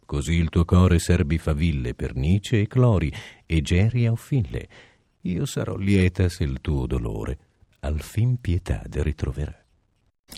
Così 0.05 0.35
il 0.35 0.47
tuo 0.47 0.63
core 0.63 0.97
serbi 0.99 1.37
faville, 1.37 1.93
pernice 1.93 2.61
e 2.61 2.67
clori, 2.67 3.11
e 3.45 3.61
geria 3.61 4.13
o 4.13 4.15
fille. 4.15 4.69
Io 5.21 5.45
sarò 5.45 5.75
lieta 5.75 6.29
se 6.29 6.45
il 6.45 6.61
tuo 6.61 6.87
dolore 6.87 7.37
al 7.81 7.99
fin 7.99 8.39
pietà 8.39 8.83
ritroverà. 8.89 9.53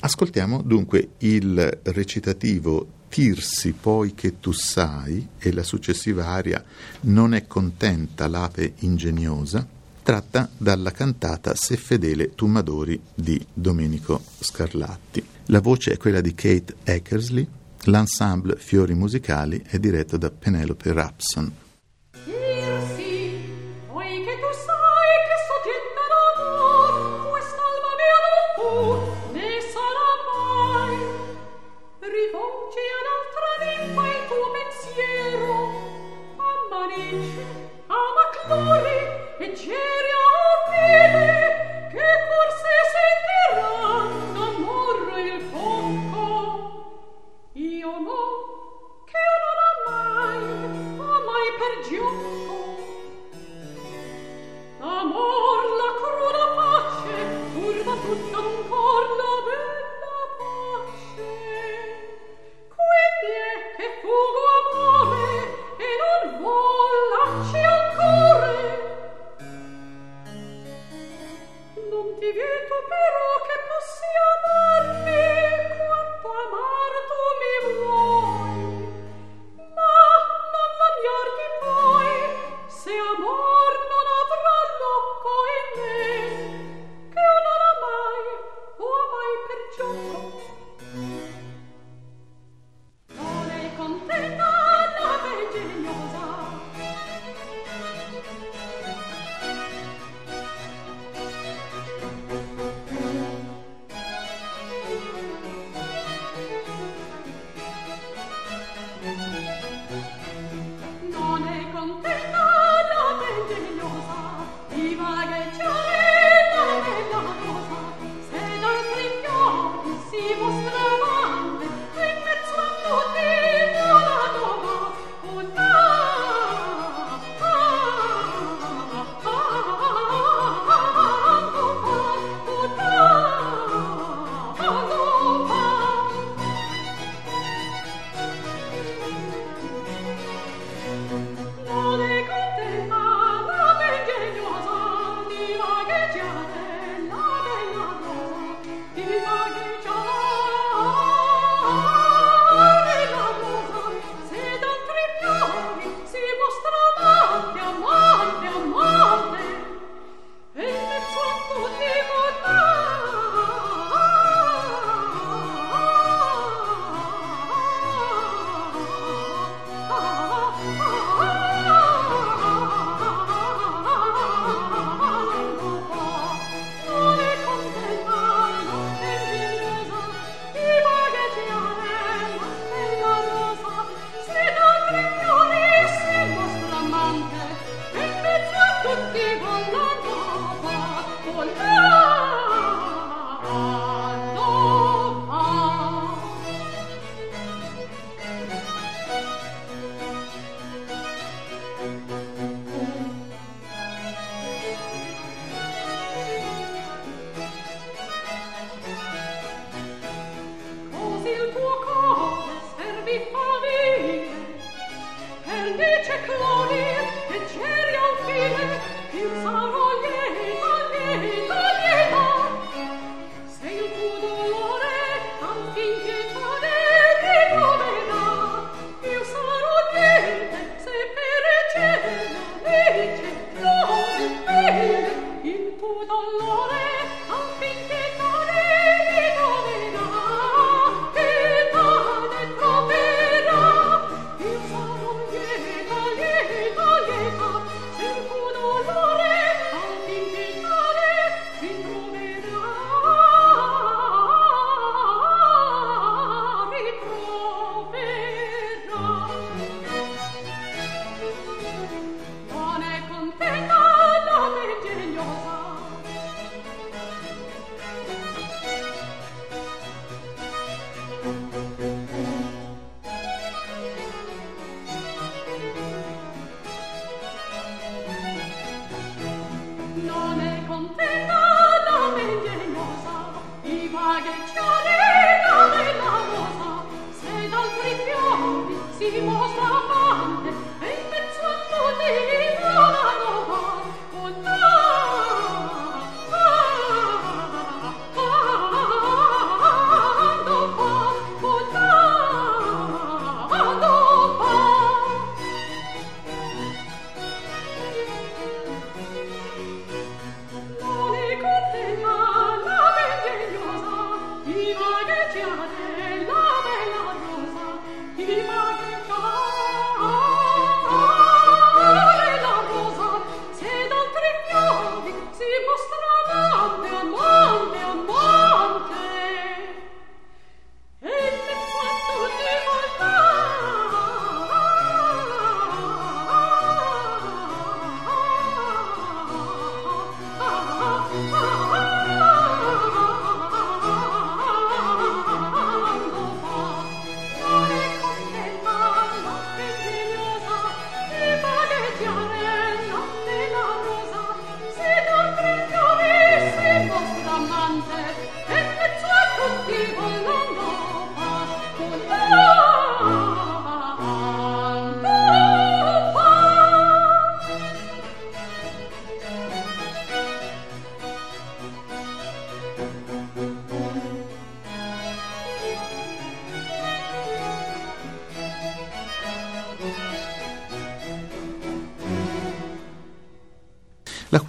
Ascoltiamo 0.01 0.63
dunque 0.63 1.11
il 1.19 1.79
recitativo 1.83 2.97
Tirsi 3.09 3.73
poi 3.73 4.13
che 4.13 4.39
tu 4.39 4.51
sai 4.51 5.27
e 5.39 5.51
la 5.51 5.63
successiva 5.63 6.27
aria 6.27 6.63
Non 7.01 7.33
è 7.33 7.47
contenta 7.47 8.27
l'ape 8.27 8.73
ingegnosa 8.79 9.67
tratta 10.09 10.49
dalla 10.57 10.89
cantata 10.89 11.53
Se 11.53 11.77
fedele 11.77 12.33
tu 12.33 12.47
di 13.13 13.39
Domenico 13.53 14.19
Scarlatti. 14.39 15.23
La 15.45 15.61
voce 15.61 15.91
è 15.91 15.97
quella 15.97 16.19
di 16.19 16.33
Kate 16.33 16.77
Eckersley, 16.83 17.47
l'ensemble 17.83 18.55
Fiori 18.55 18.95
Musicali 18.95 19.61
è 19.63 19.77
diretto 19.77 20.17
da 20.17 20.31
Penelope 20.31 20.93
Rapson. 20.93 21.53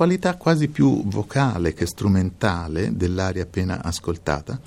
Qualità 0.00 0.34
quasi 0.36 0.68
più 0.68 1.04
vocale 1.04 1.74
che 1.74 1.84
strumentale 1.84 2.96
dell'aria 2.96 3.42
appena 3.42 3.82
ascoltata, 3.82 4.58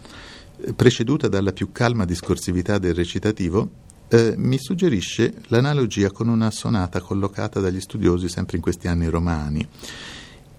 eh, 0.57 0.73
preceduta 0.73 1.27
dalla 1.27 1.51
più 1.51 1.71
calma 1.71 2.05
discorsività 2.05 2.77
del 2.77 2.93
recitativo, 2.93 3.67
eh, 4.09 4.35
mi 4.37 4.59
suggerisce 4.59 5.33
l'analogia 5.47 6.11
con 6.11 6.27
una 6.27 6.51
sonata 6.51 7.01
collocata 7.01 7.59
dagli 7.59 7.81
studiosi 7.81 8.29
sempre 8.29 8.57
in 8.57 8.61
questi 8.61 8.87
anni 8.87 9.07
romani 9.07 9.67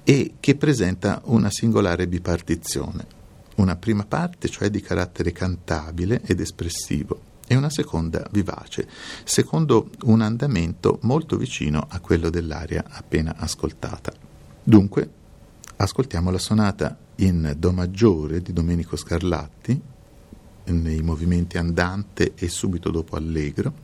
e 0.02 0.32
che 0.40 0.56
presenta 0.56 1.20
una 1.26 1.50
singolare 1.52 2.08
bipartizione, 2.08 3.06
una 3.58 3.76
prima 3.76 4.04
parte 4.04 4.48
cioè 4.48 4.70
di 4.70 4.80
carattere 4.80 5.30
cantabile 5.30 6.20
ed 6.24 6.40
espressivo 6.40 7.20
e 7.46 7.54
una 7.54 7.70
seconda 7.70 8.26
vivace, 8.32 8.88
secondo 9.22 9.90
un 10.06 10.20
andamento 10.20 10.98
molto 11.02 11.36
vicino 11.36 11.86
a 11.88 12.00
quello 12.00 12.28
dell'aria 12.28 12.84
appena 12.88 13.36
ascoltata. 13.36 14.33
Dunque, 14.66 15.10
ascoltiamo 15.76 16.30
la 16.30 16.38
sonata 16.38 16.96
in 17.16 17.54
Do 17.58 17.70
maggiore 17.72 18.40
di 18.40 18.54
Domenico 18.54 18.96
Scarlatti, 18.96 19.78
nei 20.64 21.02
movimenti 21.02 21.58
andante 21.58 22.32
e 22.34 22.48
subito 22.48 22.90
dopo 22.90 23.16
allegro, 23.16 23.74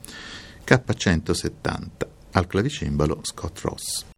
K170, 0.65 1.87
al 2.31 2.47
clavicembalo 2.47 3.19
Scott 3.21 3.59
Ross. 3.59 4.10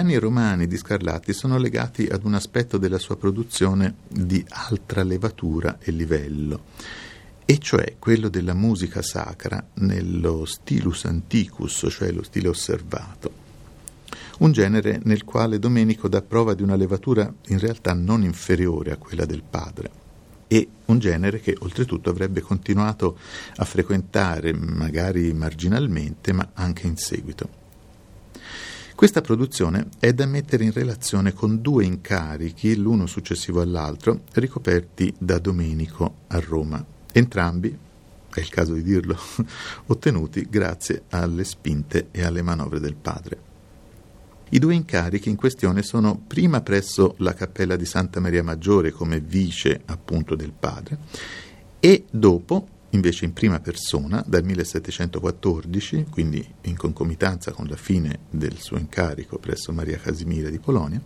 Anni 0.00 0.16
romani 0.16 0.66
di 0.66 0.78
Scarlatti 0.78 1.34
sono 1.34 1.58
legati 1.58 2.06
ad 2.06 2.24
un 2.24 2.32
aspetto 2.34 2.78
della 2.78 2.98
sua 2.98 3.16
produzione 3.16 3.96
di 4.08 4.42
altra 4.48 5.02
levatura 5.02 5.78
e 5.78 5.90
livello, 5.90 6.62
e 7.44 7.58
cioè 7.58 7.96
quello 7.98 8.28
della 8.28 8.54
musica 8.54 9.02
sacra 9.02 9.62
nello 9.74 10.46
stilus 10.46 11.04
anticus, 11.04 11.86
cioè 11.90 12.12
lo 12.12 12.22
stile 12.22 12.48
osservato. 12.48 13.48
Un 14.38 14.52
genere 14.52 15.00
nel 15.04 15.24
quale 15.24 15.58
Domenico 15.58 16.08
dà 16.08 16.22
prova 16.22 16.54
di 16.54 16.62
una 16.62 16.76
levatura 16.76 17.30
in 17.48 17.58
realtà 17.58 17.92
non 17.92 18.22
inferiore 18.22 18.92
a 18.92 18.96
quella 18.96 19.26
del 19.26 19.42
padre 19.48 19.90
e 20.46 20.66
un 20.86 20.98
genere 20.98 21.40
che 21.40 21.54
oltretutto 21.60 22.08
avrebbe 22.08 22.40
continuato 22.40 23.18
a 23.56 23.64
frequentare 23.66 24.54
magari 24.54 25.32
marginalmente 25.34 26.32
ma 26.32 26.48
anche 26.54 26.86
in 26.86 26.96
seguito. 26.96 27.59
Questa 29.00 29.22
produzione 29.22 29.88
è 29.98 30.12
da 30.12 30.26
mettere 30.26 30.62
in 30.62 30.72
relazione 30.72 31.32
con 31.32 31.62
due 31.62 31.86
incarichi, 31.86 32.76
l'uno 32.76 33.06
successivo 33.06 33.62
all'altro, 33.62 34.24
ricoperti 34.34 35.14
da 35.16 35.38
Domenico 35.38 36.16
a 36.26 36.38
Roma, 36.38 36.84
entrambi, 37.10 37.74
è 38.30 38.40
il 38.40 38.50
caso 38.50 38.74
di 38.74 38.82
dirlo, 38.82 39.16
ottenuti 39.88 40.46
grazie 40.50 41.04
alle 41.08 41.44
spinte 41.44 42.08
e 42.10 42.22
alle 42.22 42.42
manovre 42.42 42.78
del 42.78 42.94
padre. 42.94 43.38
I 44.50 44.58
due 44.58 44.74
incarichi 44.74 45.30
in 45.30 45.36
questione 45.36 45.82
sono 45.82 46.22
prima 46.26 46.60
presso 46.60 47.14
la 47.20 47.32
cappella 47.32 47.76
di 47.76 47.86
Santa 47.86 48.20
Maria 48.20 48.42
Maggiore 48.42 48.90
come 48.90 49.18
vice 49.18 49.80
appunto 49.86 50.34
del 50.34 50.52
padre 50.52 50.98
e 51.80 52.04
dopo 52.10 52.68
invece 52.90 53.24
in 53.24 53.32
prima 53.32 53.60
persona 53.60 54.22
dal 54.26 54.44
1714, 54.44 56.06
quindi 56.10 56.46
in 56.62 56.76
concomitanza 56.76 57.52
con 57.52 57.66
la 57.66 57.76
fine 57.76 58.20
del 58.30 58.58
suo 58.58 58.78
incarico 58.78 59.38
presso 59.38 59.72
Maria 59.72 59.98
Casimira 59.98 60.48
di 60.50 60.58
Polonia, 60.58 61.00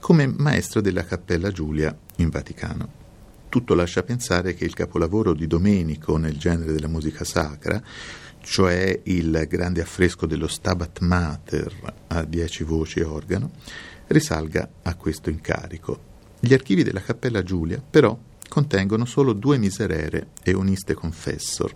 come 0.00 0.26
maestro 0.26 0.80
della 0.80 1.04
Cappella 1.04 1.50
Giulia 1.50 1.96
in 2.16 2.28
Vaticano. 2.28 3.02
Tutto 3.48 3.74
lascia 3.74 4.02
pensare 4.02 4.54
che 4.54 4.64
il 4.64 4.74
capolavoro 4.74 5.32
di 5.32 5.46
Domenico 5.46 6.16
nel 6.16 6.36
genere 6.36 6.72
della 6.72 6.88
musica 6.88 7.24
sacra, 7.24 7.82
cioè 8.40 9.00
il 9.04 9.46
grande 9.48 9.80
affresco 9.80 10.26
dello 10.26 10.48
Stabat 10.48 11.00
Mater 11.00 11.94
a 12.08 12.24
dieci 12.24 12.64
voci 12.64 12.98
e 12.98 13.04
organo, 13.04 13.52
risalga 14.08 14.68
a 14.82 14.94
questo 14.96 15.30
incarico. 15.30 16.12
Gli 16.40 16.52
archivi 16.52 16.82
della 16.82 17.00
Cappella 17.00 17.42
Giulia, 17.42 17.82
però, 17.88 18.18
contengono 18.54 19.04
solo 19.04 19.32
due 19.32 19.58
miserere 19.58 20.28
e 20.44 20.52
un 20.54 20.68
iste 20.68 20.94
confessor, 20.94 21.74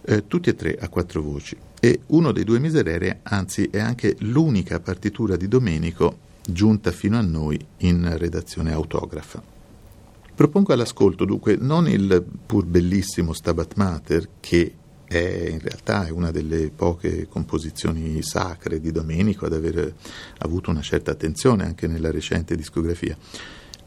eh, 0.00 0.26
tutti 0.26 0.48
e 0.48 0.54
tre 0.54 0.78
a 0.80 0.88
quattro 0.88 1.20
voci, 1.20 1.54
e 1.78 2.00
uno 2.06 2.32
dei 2.32 2.42
due 2.42 2.58
miserere, 2.58 3.20
anzi, 3.24 3.68
è 3.70 3.80
anche 3.80 4.16
l'unica 4.20 4.80
partitura 4.80 5.36
di 5.36 5.46
Domenico 5.46 6.28
giunta 6.42 6.90
fino 6.90 7.18
a 7.18 7.20
noi 7.20 7.62
in 7.80 8.16
redazione 8.16 8.72
autografa. 8.72 9.42
Propongo 10.34 10.72
all'ascolto 10.72 11.26
dunque 11.26 11.56
non 11.60 11.86
il 11.86 12.24
pur 12.46 12.64
bellissimo 12.64 13.34
Stabat 13.34 13.74
Mater, 13.74 14.26
che 14.40 14.74
è 15.04 15.48
in 15.50 15.58
realtà 15.58 16.06
è 16.06 16.10
una 16.10 16.30
delle 16.30 16.70
poche 16.74 17.26
composizioni 17.28 18.22
sacre 18.22 18.80
di 18.80 18.90
Domenico 18.90 19.44
ad 19.44 19.52
aver 19.52 19.92
avuto 20.38 20.70
una 20.70 20.80
certa 20.80 21.10
attenzione 21.10 21.64
anche 21.64 21.86
nella 21.86 22.10
recente 22.10 22.56
discografia, 22.56 23.18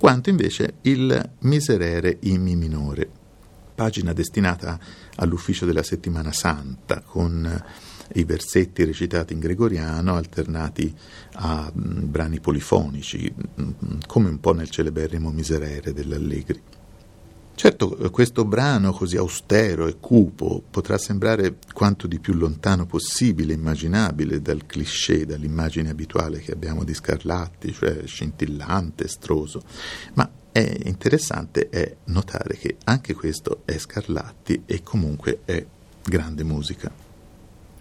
quanto 0.03 0.29
invece 0.29 0.79
il 0.81 1.31
Miserere 1.43 2.17
in 2.23 2.41
Mi 2.41 2.57
minore, 2.57 3.09
pagina 3.73 4.11
destinata 4.11 4.77
all'ufficio 5.15 5.65
della 5.65 5.81
settimana 5.81 6.33
santa, 6.33 6.99
con 6.99 7.63
i 8.15 8.25
versetti 8.25 8.83
recitati 8.83 9.31
in 9.31 9.39
gregoriano 9.39 10.17
alternati 10.17 10.93
a 11.35 11.71
mm, 11.73 12.11
brani 12.11 12.41
polifonici, 12.41 13.33
mm, 13.33 13.99
come 14.05 14.27
un 14.27 14.41
po' 14.41 14.53
nel 14.53 14.69
celeberrimo 14.69 15.31
Miserere 15.31 15.93
dell'Allegri. 15.93 16.61
Certo, 17.55 17.95
questo 18.11 18.45
brano 18.45 18.91
così 18.91 19.15
austero 19.15 19.87
e 19.87 19.97
cupo 19.99 20.61
potrà 20.69 20.97
sembrare 20.97 21.59
quanto 21.71 22.07
di 22.07 22.19
più 22.19 22.33
lontano 22.33 22.85
possibile, 22.85 23.53
immaginabile 23.53 24.41
dal 24.41 24.65
cliché, 24.65 25.25
dall'immagine 25.25 25.91
abituale 25.91 26.39
che 26.39 26.51
abbiamo 26.51 26.83
di 26.83 26.93
Scarlatti, 26.93 27.71
cioè 27.71 28.01
scintillante, 28.05 29.05
estroso, 29.05 29.61
ma 30.15 30.29
è 30.51 30.77
interessante 30.83 31.69
è 31.69 31.95
notare 32.05 32.57
che 32.57 32.77
anche 32.83 33.13
questo 33.13 33.61
è 33.65 33.77
Scarlatti 33.77 34.63
e 34.65 34.81
comunque 34.81 35.41
è 35.45 35.65
grande 36.03 36.43
musica. 36.43 36.91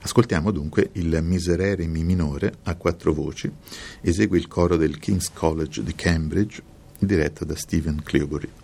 Ascoltiamo 0.00 0.50
dunque 0.50 0.90
il 0.92 1.18
Miserere 1.22 1.86
Mi 1.86 2.04
minore 2.04 2.54
a 2.64 2.76
quattro 2.76 3.12
voci, 3.12 3.50
esegue 4.00 4.38
il 4.38 4.48
coro 4.48 4.76
del 4.76 4.98
King's 4.98 5.30
College 5.32 5.82
di 5.82 5.94
Cambridge, 5.94 6.62
diretto 6.98 7.44
da 7.44 7.56
Stephen 7.56 8.02
Cleobury. 8.02 8.61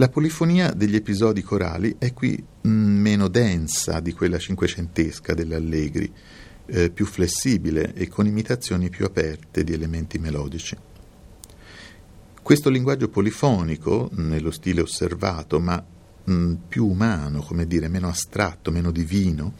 La 0.00 0.08
polifonia 0.08 0.70
degli 0.70 0.94
episodi 0.94 1.42
corali 1.42 1.96
è 1.98 2.14
qui 2.14 2.40
mm, 2.68 3.00
meno 3.00 3.26
densa 3.26 3.98
di 3.98 4.12
quella 4.12 4.38
cinquecentesca 4.38 5.34
dell'Allegri, 5.34 6.08
eh, 6.66 6.90
più 6.90 7.04
flessibile 7.04 7.94
e 7.94 8.06
con 8.06 8.24
imitazioni 8.24 8.90
più 8.90 9.04
aperte 9.04 9.64
di 9.64 9.72
elementi 9.72 10.20
melodici. 10.20 10.76
Questo 12.40 12.70
linguaggio 12.70 13.08
polifonico, 13.08 14.08
nello 14.12 14.52
stile 14.52 14.82
osservato, 14.82 15.58
ma 15.58 15.84
mm, 16.30 16.54
più 16.68 16.86
umano, 16.86 17.40
come 17.40 17.66
dire, 17.66 17.88
meno 17.88 18.06
astratto, 18.06 18.70
meno 18.70 18.92
divino, 18.92 19.54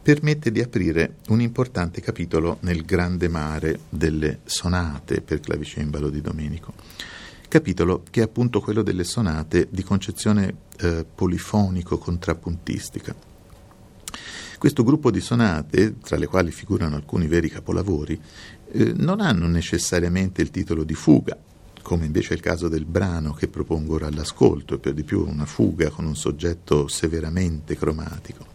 permette 0.00 0.52
di 0.52 0.60
aprire 0.60 1.16
un 1.30 1.40
importante 1.40 2.00
capitolo 2.00 2.58
nel 2.60 2.84
grande 2.84 3.26
mare 3.26 3.80
delle 3.88 4.38
sonate 4.44 5.20
per 5.20 5.40
clavicembalo 5.40 6.10
di 6.10 6.20
Domenico 6.20 6.74
capitolo 7.50 8.04
che 8.08 8.20
è 8.20 8.24
appunto 8.24 8.60
quello 8.60 8.82
delle 8.82 9.04
sonate 9.04 9.68
di 9.70 9.82
concezione 9.82 10.54
eh, 10.78 11.04
polifonico-contrappuntistica. 11.14 13.14
Questo 14.56 14.82
gruppo 14.84 15.10
di 15.10 15.20
sonate, 15.20 15.98
tra 15.98 16.16
le 16.16 16.26
quali 16.26 16.52
figurano 16.52 16.94
alcuni 16.94 17.26
veri 17.26 17.50
capolavori, 17.50 18.20
eh, 18.72 18.92
non 18.96 19.20
hanno 19.20 19.48
necessariamente 19.48 20.42
il 20.42 20.50
titolo 20.50 20.84
di 20.84 20.94
fuga, 20.94 21.36
come 21.82 22.06
invece 22.06 22.30
è 22.30 22.36
il 22.36 22.42
caso 22.42 22.68
del 22.68 22.84
brano 22.84 23.32
che 23.32 23.48
propongo 23.48 23.94
ora 23.94 24.06
all'ascolto, 24.06 24.74
e 24.74 24.78
per 24.78 24.94
di 24.94 25.02
più 25.02 25.26
una 25.26 25.46
fuga 25.46 25.90
con 25.90 26.04
un 26.04 26.14
soggetto 26.14 26.86
severamente 26.88 27.76
cromatico, 27.76 28.46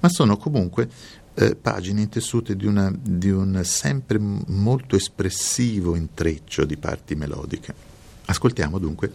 ma 0.00 0.08
sono 0.08 0.36
comunque 0.36 0.88
eh, 1.34 1.56
pagine 1.56 2.02
intessute 2.02 2.54
di, 2.54 2.66
una, 2.66 2.92
di 2.94 3.30
un 3.30 3.62
sempre 3.64 4.18
molto 4.18 4.94
espressivo 4.96 5.96
intreccio 5.96 6.64
di 6.64 6.76
parti 6.76 7.16
melodiche. 7.16 7.87
Ascoltiamo 8.30 8.78
dunque 8.78 9.12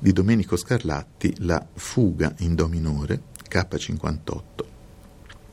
di 0.00 0.12
Domenico 0.12 0.56
Scarlatti 0.56 1.36
la 1.38 1.64
Fuga 1.74 2.34
in 2.38 2.56
Do 2.56 2.66
minore, 2.66 3.22
K58, 3.48 4.40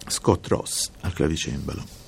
Scott 0.08 0.48
Ross 0.48 0.90
al 1.02 1.14
clavicembalo. 1.14 2.03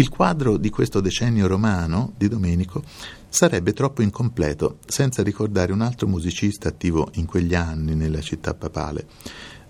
Il 0.00 0.08
quadro 0.08 0.56
di 0.56 0.70
questo 0.70 1.02
decennio 1.02 1.46
romano 1.46 2.14
di 2.16 2.26
Domenico 2.26 2.82
sarebbe 3.28 3.74
troppo 3.74 4.00
incompleto 4.00 4.78
senza 4.86 5.22
ricordare 5.22 5.74
un 5.74 5.82
altro 5.82 6.06
musicista 6.06 6.68
attivo 6.68 7.10
in 7.16 7.26
quegli 7.26 7.54
anni 7.54 7.94
nella 7.94 8.22
città 8.22 8.54
papale, 8.54 9.06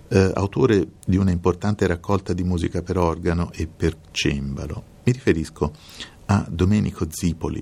eh, 0.07 0.31
autore 0.33 0.87
di 1.05 1.17
una 1.17 1.31
importante 1.31 1.85
raccolta 1.85 2.31
di 2.31 2.43
musica 2.43 2.81
per 2.81 2.97
organo 2.97 3.51
e 3.51 3.67
per 3.67 3.97
cembalo. 4.11 4.83
Mi 5.03 5.11
riferisco 5.11 5.73
a 6.27 6.45
Domenico 6.49 7.07
Zipoli, 7.09 7.61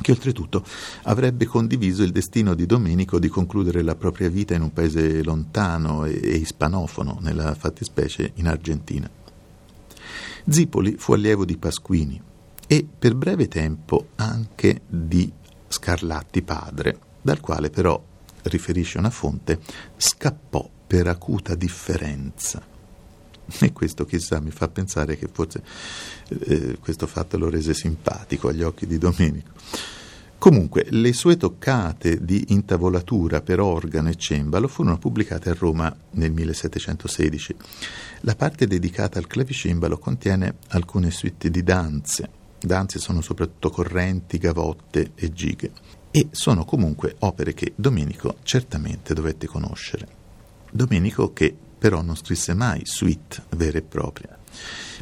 che 0.00 0.10
oltretutto 0.10 0.64
avrebbe 1.02 1.44
condiviso 1.44 2.02
il 2.02 2.12
destino 2.12 2.54
di 2.54 2.64
Domenico 2.64 3.18
di 3.18 3.28
concludere 3.28 3.82
la 3.82 3.94
propria 3.94 4.30
vita 4.30 4.54
in 4.54 4.62
un 4.62 4.72
paese 4.72 5.22
lontano 5.22 6.06
e, 6.06 6.18
e 6.18 6.36
ispanofono, 6.36 7.18
nella 7.20 7.54
fattispecie 7.54 8.32
in 8.36 8.48
Argentina. 8.48 9.17
Zipoli 10.50 10.96
fu 10.96 11.12
allievo 11.12 11.44
di 11.44 11.58
Pasquini 11.58 12.20
e 12.66 12.86
per 12.98 13.14
breve 13.14 13.48
tempo 13.48 14.08
anche 14.16 14.80
di 14.86 15.30
Scarlatti 15.68 16.42
padre, 16.42 16.98
dal 17.20 17.40
quale 17.40 17.68
però 17.68 18.02
riferisce 18.44 18.98
una 18.98 19.10
fonte, 19.10 19.60
scappò 19.96 20.68
per 20.86 21.06
acuta 21.06 21.54
differenza. 21.54 22.62
E 23.60 23.72
questo 23.72 24.04
chissà 24.04 24.40
mi 24.40 24.50
fa 24.50 24.68
pensare 24.68 25.16
che 25.16 25.28
forse 25.30 25.62
eh, 26.28 26.78
questo 26.80 27.06
fatto 27.06 27.38
lo 27.38 27.48
rese 27.48 27.74
simpatico 27.74 28.48
agli 28.48 28.62
occhi 28.62 28.86
di 28.86 28.98
Domenico. 28.98 29.52
Comunque, 30.38 30.86
le 30.90 31.12
sue 31.12 31.36
toccate 31.36 32.24
di 32.24 32.44
intavolatura 32.48 33.40
per 33.40 33.58
organo 33.58 34.08
e 34.08 34.14
cembalo 34.14 34.68
furono 34.68 34.96
pubblicate 34.96 35.50
a 35.50 35.56
Roma 35.58 35.94
nel 36.12 36.30
1716. 36.30 37.56
La 38.20 38.36
parte 38.36 38.68
dedicata 38.68 39.18
al 39.18 39.26
clavicembalo 39.26 39.98
contiene 39.98 40.58
alcune 40.68 41.10
suite 41.10 41.50
di 41.50 41.64
danze. 41.64 42.30
Danze 42.60 43.00
sono 43.00 43.20
soprattutto 43.20 43.70
correnti, 43.70 44.38
gavotte 44.38 45.10
e 45.16 45.32
gighe. 45.32 45.72
E 46.12 46.28
sono 46.30 46.64
comunque 46.64 47.16
opere 47.18 47.52
che 47.52 47.72
Domenico 47.74 48.36
certamente 48.44 49.14
dovette 49.14 49.48
conoscere. 49.48 50.06
Domenico 50.70 51.32
che 51.32 51.52
però 51.78 52.00
non 52.00 52.16
scrisse 52.16 52.54
mai 52.54 52.82
suite 52.84 53.42
vera 53.56 53.78
e 53.78 53.82
propria. 53.82 54.38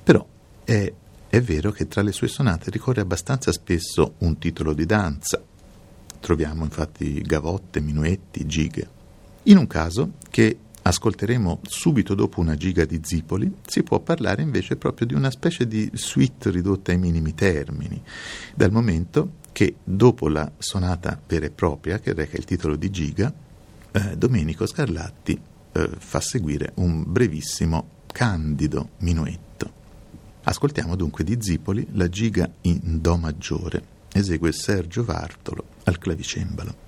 Però 0.03 0.27
è 0.65 0.93
è 1.37 1.43
vero 1.43 1.71
che 1.71 1.87
tra 1.87 2.01
le 2.01 2.13
sue 2.13 2.29
sonate 2.29 2.71
ricorre 2.71 3.03
abbastanza 3.03 3.53
spesso 3.53 4.15
un 4.19 4.39
titolo 4.39 4.73
di 4.73 4.87
danza. 4.87 5.43
Troviamo 6.19 6.65
infatti 6.65 7.21
gavotte, 7.21 7.81
minuetti, 7.81 8.47
gighe. 8.47 8.89
In 9.45 9.59
un 9.59 9.67
caso, 9.67 10.13
che 10.31 10.57
ascolteremo 10.81 11.61
subito 11.63 12.15
dopo 12.15 12.41
una 12.41 12.57
giga 12.57 12.87
di 12.87 13.01
Zipoli, 13.03 13.55
si 13.67 13.83
può 13.83 14.01
parlare 14.01 14.41
invece 14.41 14.77
proprio 14.77 15.07
di 15.07 15.13
una 15.13 15.31
specie 15.31 15.67
di 15.67 15.91
suite 15.93 16.51
ridotta 16.51 16.93
ai 16.93 16.99
minimi 16.99 17.35
termini, 17.35 18.01
dal 18.55 18.73
momento 18.73 19.33
che 19.53 19.77
dopo 19.85 20.29
la 20.29 20.51
sonata 20.57 21.21
vera 21.27 21.45
e 21.45 21.51
propria, 21.51 21.99
che 21.99 22.15
reca 22.15 22.39
il 22.39 22.45
titolo 22.45 22.77
di 22.77 22.89
giga, 22.89 23.31
eh, 23.93 24.17
Domenico 24.17 24.65
Scarlatti 24.65 25.39
eh, 25.73 25.91
fa 25.99 26.21
seguire 26.21 26.73
un 26.77 27.05
brevissimo, 27.07 27.89
candido 28.07 28.91
minuetto. 28.99 29.76
Ascoltiamo 30.49 30.95
dunque 30.95 31.25
di 31.25 31.37
Zipoli 31.41 31.85
la 31.95 32.09
giga 32.09 32.49
in 32.63 33.01
Do 33.01 33.17
maggiore. 33.17 33.83
Esegue 34.13 34.53
Sergio 34.53 35.03
Vartolo 35.03 35.65
al 35.85 35.99
clavicembalo. 35.99 36.86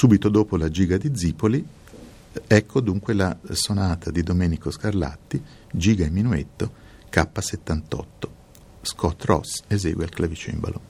Subito 0.00 0.30
dopo 0.30 0.56
la 0.56 0.70
giga 0.70 0.96
di 0.96 1.14
Zipoli, 1.14 1.62
ecco 2.46 2.80
dunque 2.80 3.12
la 3.12 3.36
sonata 3.50 4.10
di 4.10 4.22
Domenico 4.22 4.70
Scarlatti, 4.70 5.38
giga 5.70 6.06
e 6.06 6.08
minuetto, 6.08 6.72
K78. 7.12 8.28
Scott 8.80 9.24
Ross 9.24 9.64
esegue 9.66 10.04
al 10.04 10.08
clavicembalo. 10.08 10.89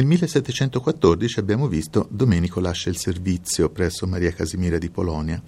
Nel 0.00 0.08
1714 0.08 1.40
abbiamo 1.40 1.68
visto 1.68 2.08
Domenico 2.10 2.58
lascia 2.58 2.88
il 2.88 2.96
servizio 2.96 3.68
presso 3.68 4.06
Maria 4.06 4.32
Casimira 4.32 4.78
di 4.78 4.88
Polonia 4.88 5.42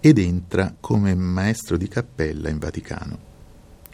ed 0.00 0.16
entra 0.16 0.74
come 0.80 1.14
maestro 1.14 1.76
di 1.76 1.88
cappella 1.88 2.48
in 2.48 2.56
Vaticano. 2.56 3.18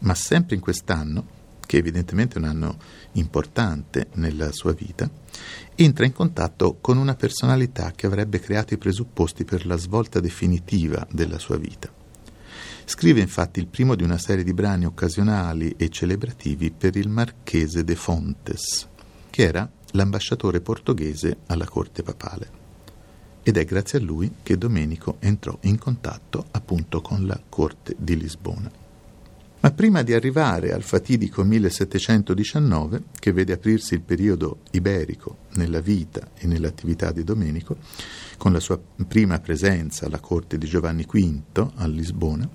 Ma 0.03 0.15
sempre 0.15 0.55
in 0.55 0.61
quest'anno, 0.61 1.27
che 1.67 1.79
evidentemente 1.79 2.37
è 2.37 2.39
un 2.39 2.45
anno 2.45 2.77
importante 3.15 4.07
nella 4.13 4.53
sua 4.53 4.73
vita, 4.73 5.11
entra 5.75 6.05
in 6.07 6.13
contatto 6.13 6.79
con 6.81 6.97
una 6.97 7.17
personalità 7.17 7.91
che 7.91 8.07
avrebbe 8.07 8.39
creato 8.39 8.73
i 8.73 8.79
presupposti 8.79 9.45
per 9.45 9.67
la 9.67 9.77
svolta 9.77 10.21
definitiva 10.21 11.05
della 11.11 11.41
sua 11.41 11.57
vita. 11.57 11.93
Scrive 12.85 13.21
infatti 13.21 13.59
il 13.59 13.67
primo 13.67 13.97
di 13.97 14.05
una 14.05 14.19
serie 14.19 14.45
di 14.45 14.55
brani 14.55 14.85
occasionali 14.85 15.75
e 15.77 15.89
celebrativi 15.89 16.71
per 16.71 16.95
il 16.95 17.09
marchese 17.09 17.83
de 17.83 17.97
Fontes, 17.97 18.87
che 19.29 19.43
era 19.43 19.69
l'ambasciatore 19.95 20.61
portoghese 20.61 21.39
alla 21.47 21.67
corte 21.67 22.03
papale. 22.03 22.63
Ed 23.43 23.57
è 23.57 23.65
grazie 23.65 23.99
a 23.99 24.03
lui 24.03 24.31
che 24.43 24.57
Domenico 24.57 25.17
entrò 25.21 25.57
in 25.63 25.79
contatto 25.79 26.47
appunto 26.53 27.01
con 27.01 27.27
la 27.27 27.41
corte 27.49 27.95
di 27.99 28.17
Lisbona. 28.17 28.71
Ma 29.61 29.71
prima 29.71 30.03
di 30.03 30.13
arrivare 30.13 30.73
al 30.73 30.83
fatidico 30.83 31.43
1719, 31.43 33.03
che 33.19 33.33
vede 33.33 33.55
aprirsi 33.55 33.95
il 33.95 34.03
periodo 34.03 34.59
iberico 34.73 35.39
nella 35.55 35.81
vita 35.81 36.33
e 36.35 36.47
nell'attività 36.47 37.13
di 37.13 37.25
Domenico, 37.25 37.79
con 38.37 38.53
la 38.53 38.61
sua 38.61 38.79
prima 39.09 39.39
presenza 39.39 40.05
alla 40.05 40.21
corte 40.21 40.59
di 40.59 40.67
Giovanni 40.67 41.07
V 41.11 41.71
a 41.77 41.87
Lisbona, 41.87 42.47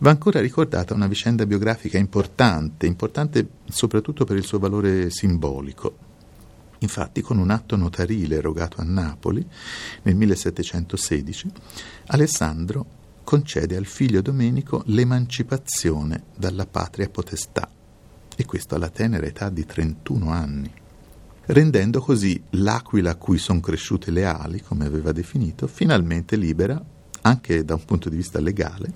va 0.00 0.10
ancora 0.10 0.40
ricordata 0.40 0.92
una 0.92 1.06
vicenda 1.06 1.46
biografica 1.46 1.96
importante, 1.96 2.84
importante 2.84 3.48
soprattutto 3.66 4.26
per 4.26 4.36
il 4.36 4.44
suo 4.44 4.58
valore 4.58 5.08
simbolico, 5.08 6.08
Infatti, 6.82 7.20
con 7.20 7.38
un 7.38 7.50
atto 7.50 7.76
notarile 7.76 8.36
erogato 8.36 8.80
a 8.80 8.84
Napoli 8.84 9.46
nel 10.02 10.14
1716, 10.14 11.50
Alessandro 12.06 12.98
concede 13.22 13.76
al 13.76 13.84
figlio 13.84 14.22
Domenico 14.22 14.82
l'emancipazione 14.86 16.24
dalla 16.36 16.66
patria 16.66 17.08
potestà, 17.08 17.70
e 18.34 18.44
questo 18.44 18.74
alla 18.74 18.88
tenera 18.88 19.26
età 19.26 19.50
di 19.50 19.66
31 19.66 20.30
anni, 20.30 20.72
rendendo 21.46 22.00
così 22.00 22.42
l'aquila 22.50 23.10
a 23.10 23.16
cui 23.16 23.38
sono 23.38 23.60
cresciute 23.60 24.10
le 24.10 24.24
ali, 24.24 24.62
come 24.62 24.86
aveva 24.86 25.12
definito, 25.12 25.66
finalmente 25.66 26.36
libera, 26.36 26.82
anche 27.22 27.64
da 27.64 27.74
un 27.74 27.84
punto 27.84 28.08
di 28.08 28.16
vista 28.16 28.40
legale, 28.40 28.92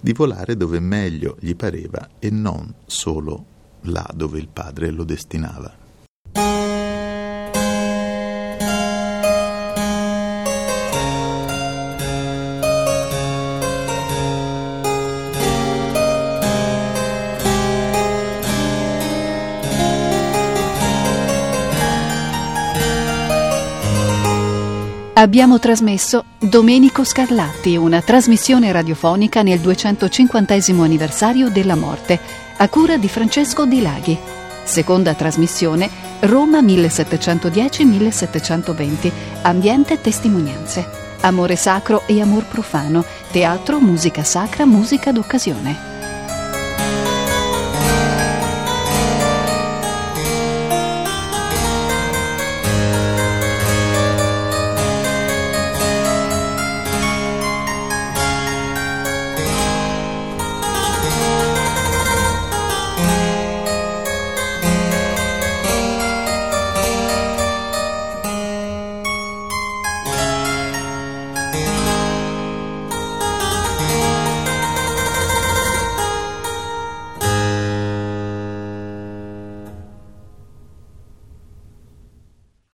di 0.00 0.12
volare 0.12 0.56
dove 0.56 0.80
meglio 0.80 1.36
gli 1.38 1.54
pareva 1.54 2.08
e 2.18 2.30
non 2.30 2.74
solo 2.86 3.46
là 3.82 4.08
dove 4.14 4.38
il 4.40 4.48
padre 4.48 4.90
lo 4.90 5.04
destinava. 5.04 5.88
Abbiamo 25.20 25.58
trasmesso 25.58 26.24
Domenico 26.38 27.04
Scarlatti, 27.04 27.76
una 27.76 28.00
trasmissione 28.00 28.72
radiofonica 28.72 29.42
nel 29.42 29.60
250 29.60 30.54
anniversario 30.54 31.50
della 31.50 31.76
morte, 31.76 32.18
a 32.56 32.66
cura 32.70 32.96
di 32.96 33.06
Francesco 33.06 33.66
Di 33.66 33.82
Laghi. 33.82 34.16
Seconda 34.64 35.12
trasmissione 35.12 35.90
Roma 36.20 36.62
1710-1720, 36.62 39.12
ambiente 39.42 39.92
e 39.92 40.00
testimonianze. 40.00 40.88
Amore 41.20 41.56
sacro 41.56 42.04
e 42.06 42.22
amor 42.22 42.46
profano, 42.46 43.04
teatro, 43.30 43.78
musica 43.78 44.24
sacra, 44.24 44.64
musica 44.64 45.12
d'occasione. 45.12 45.89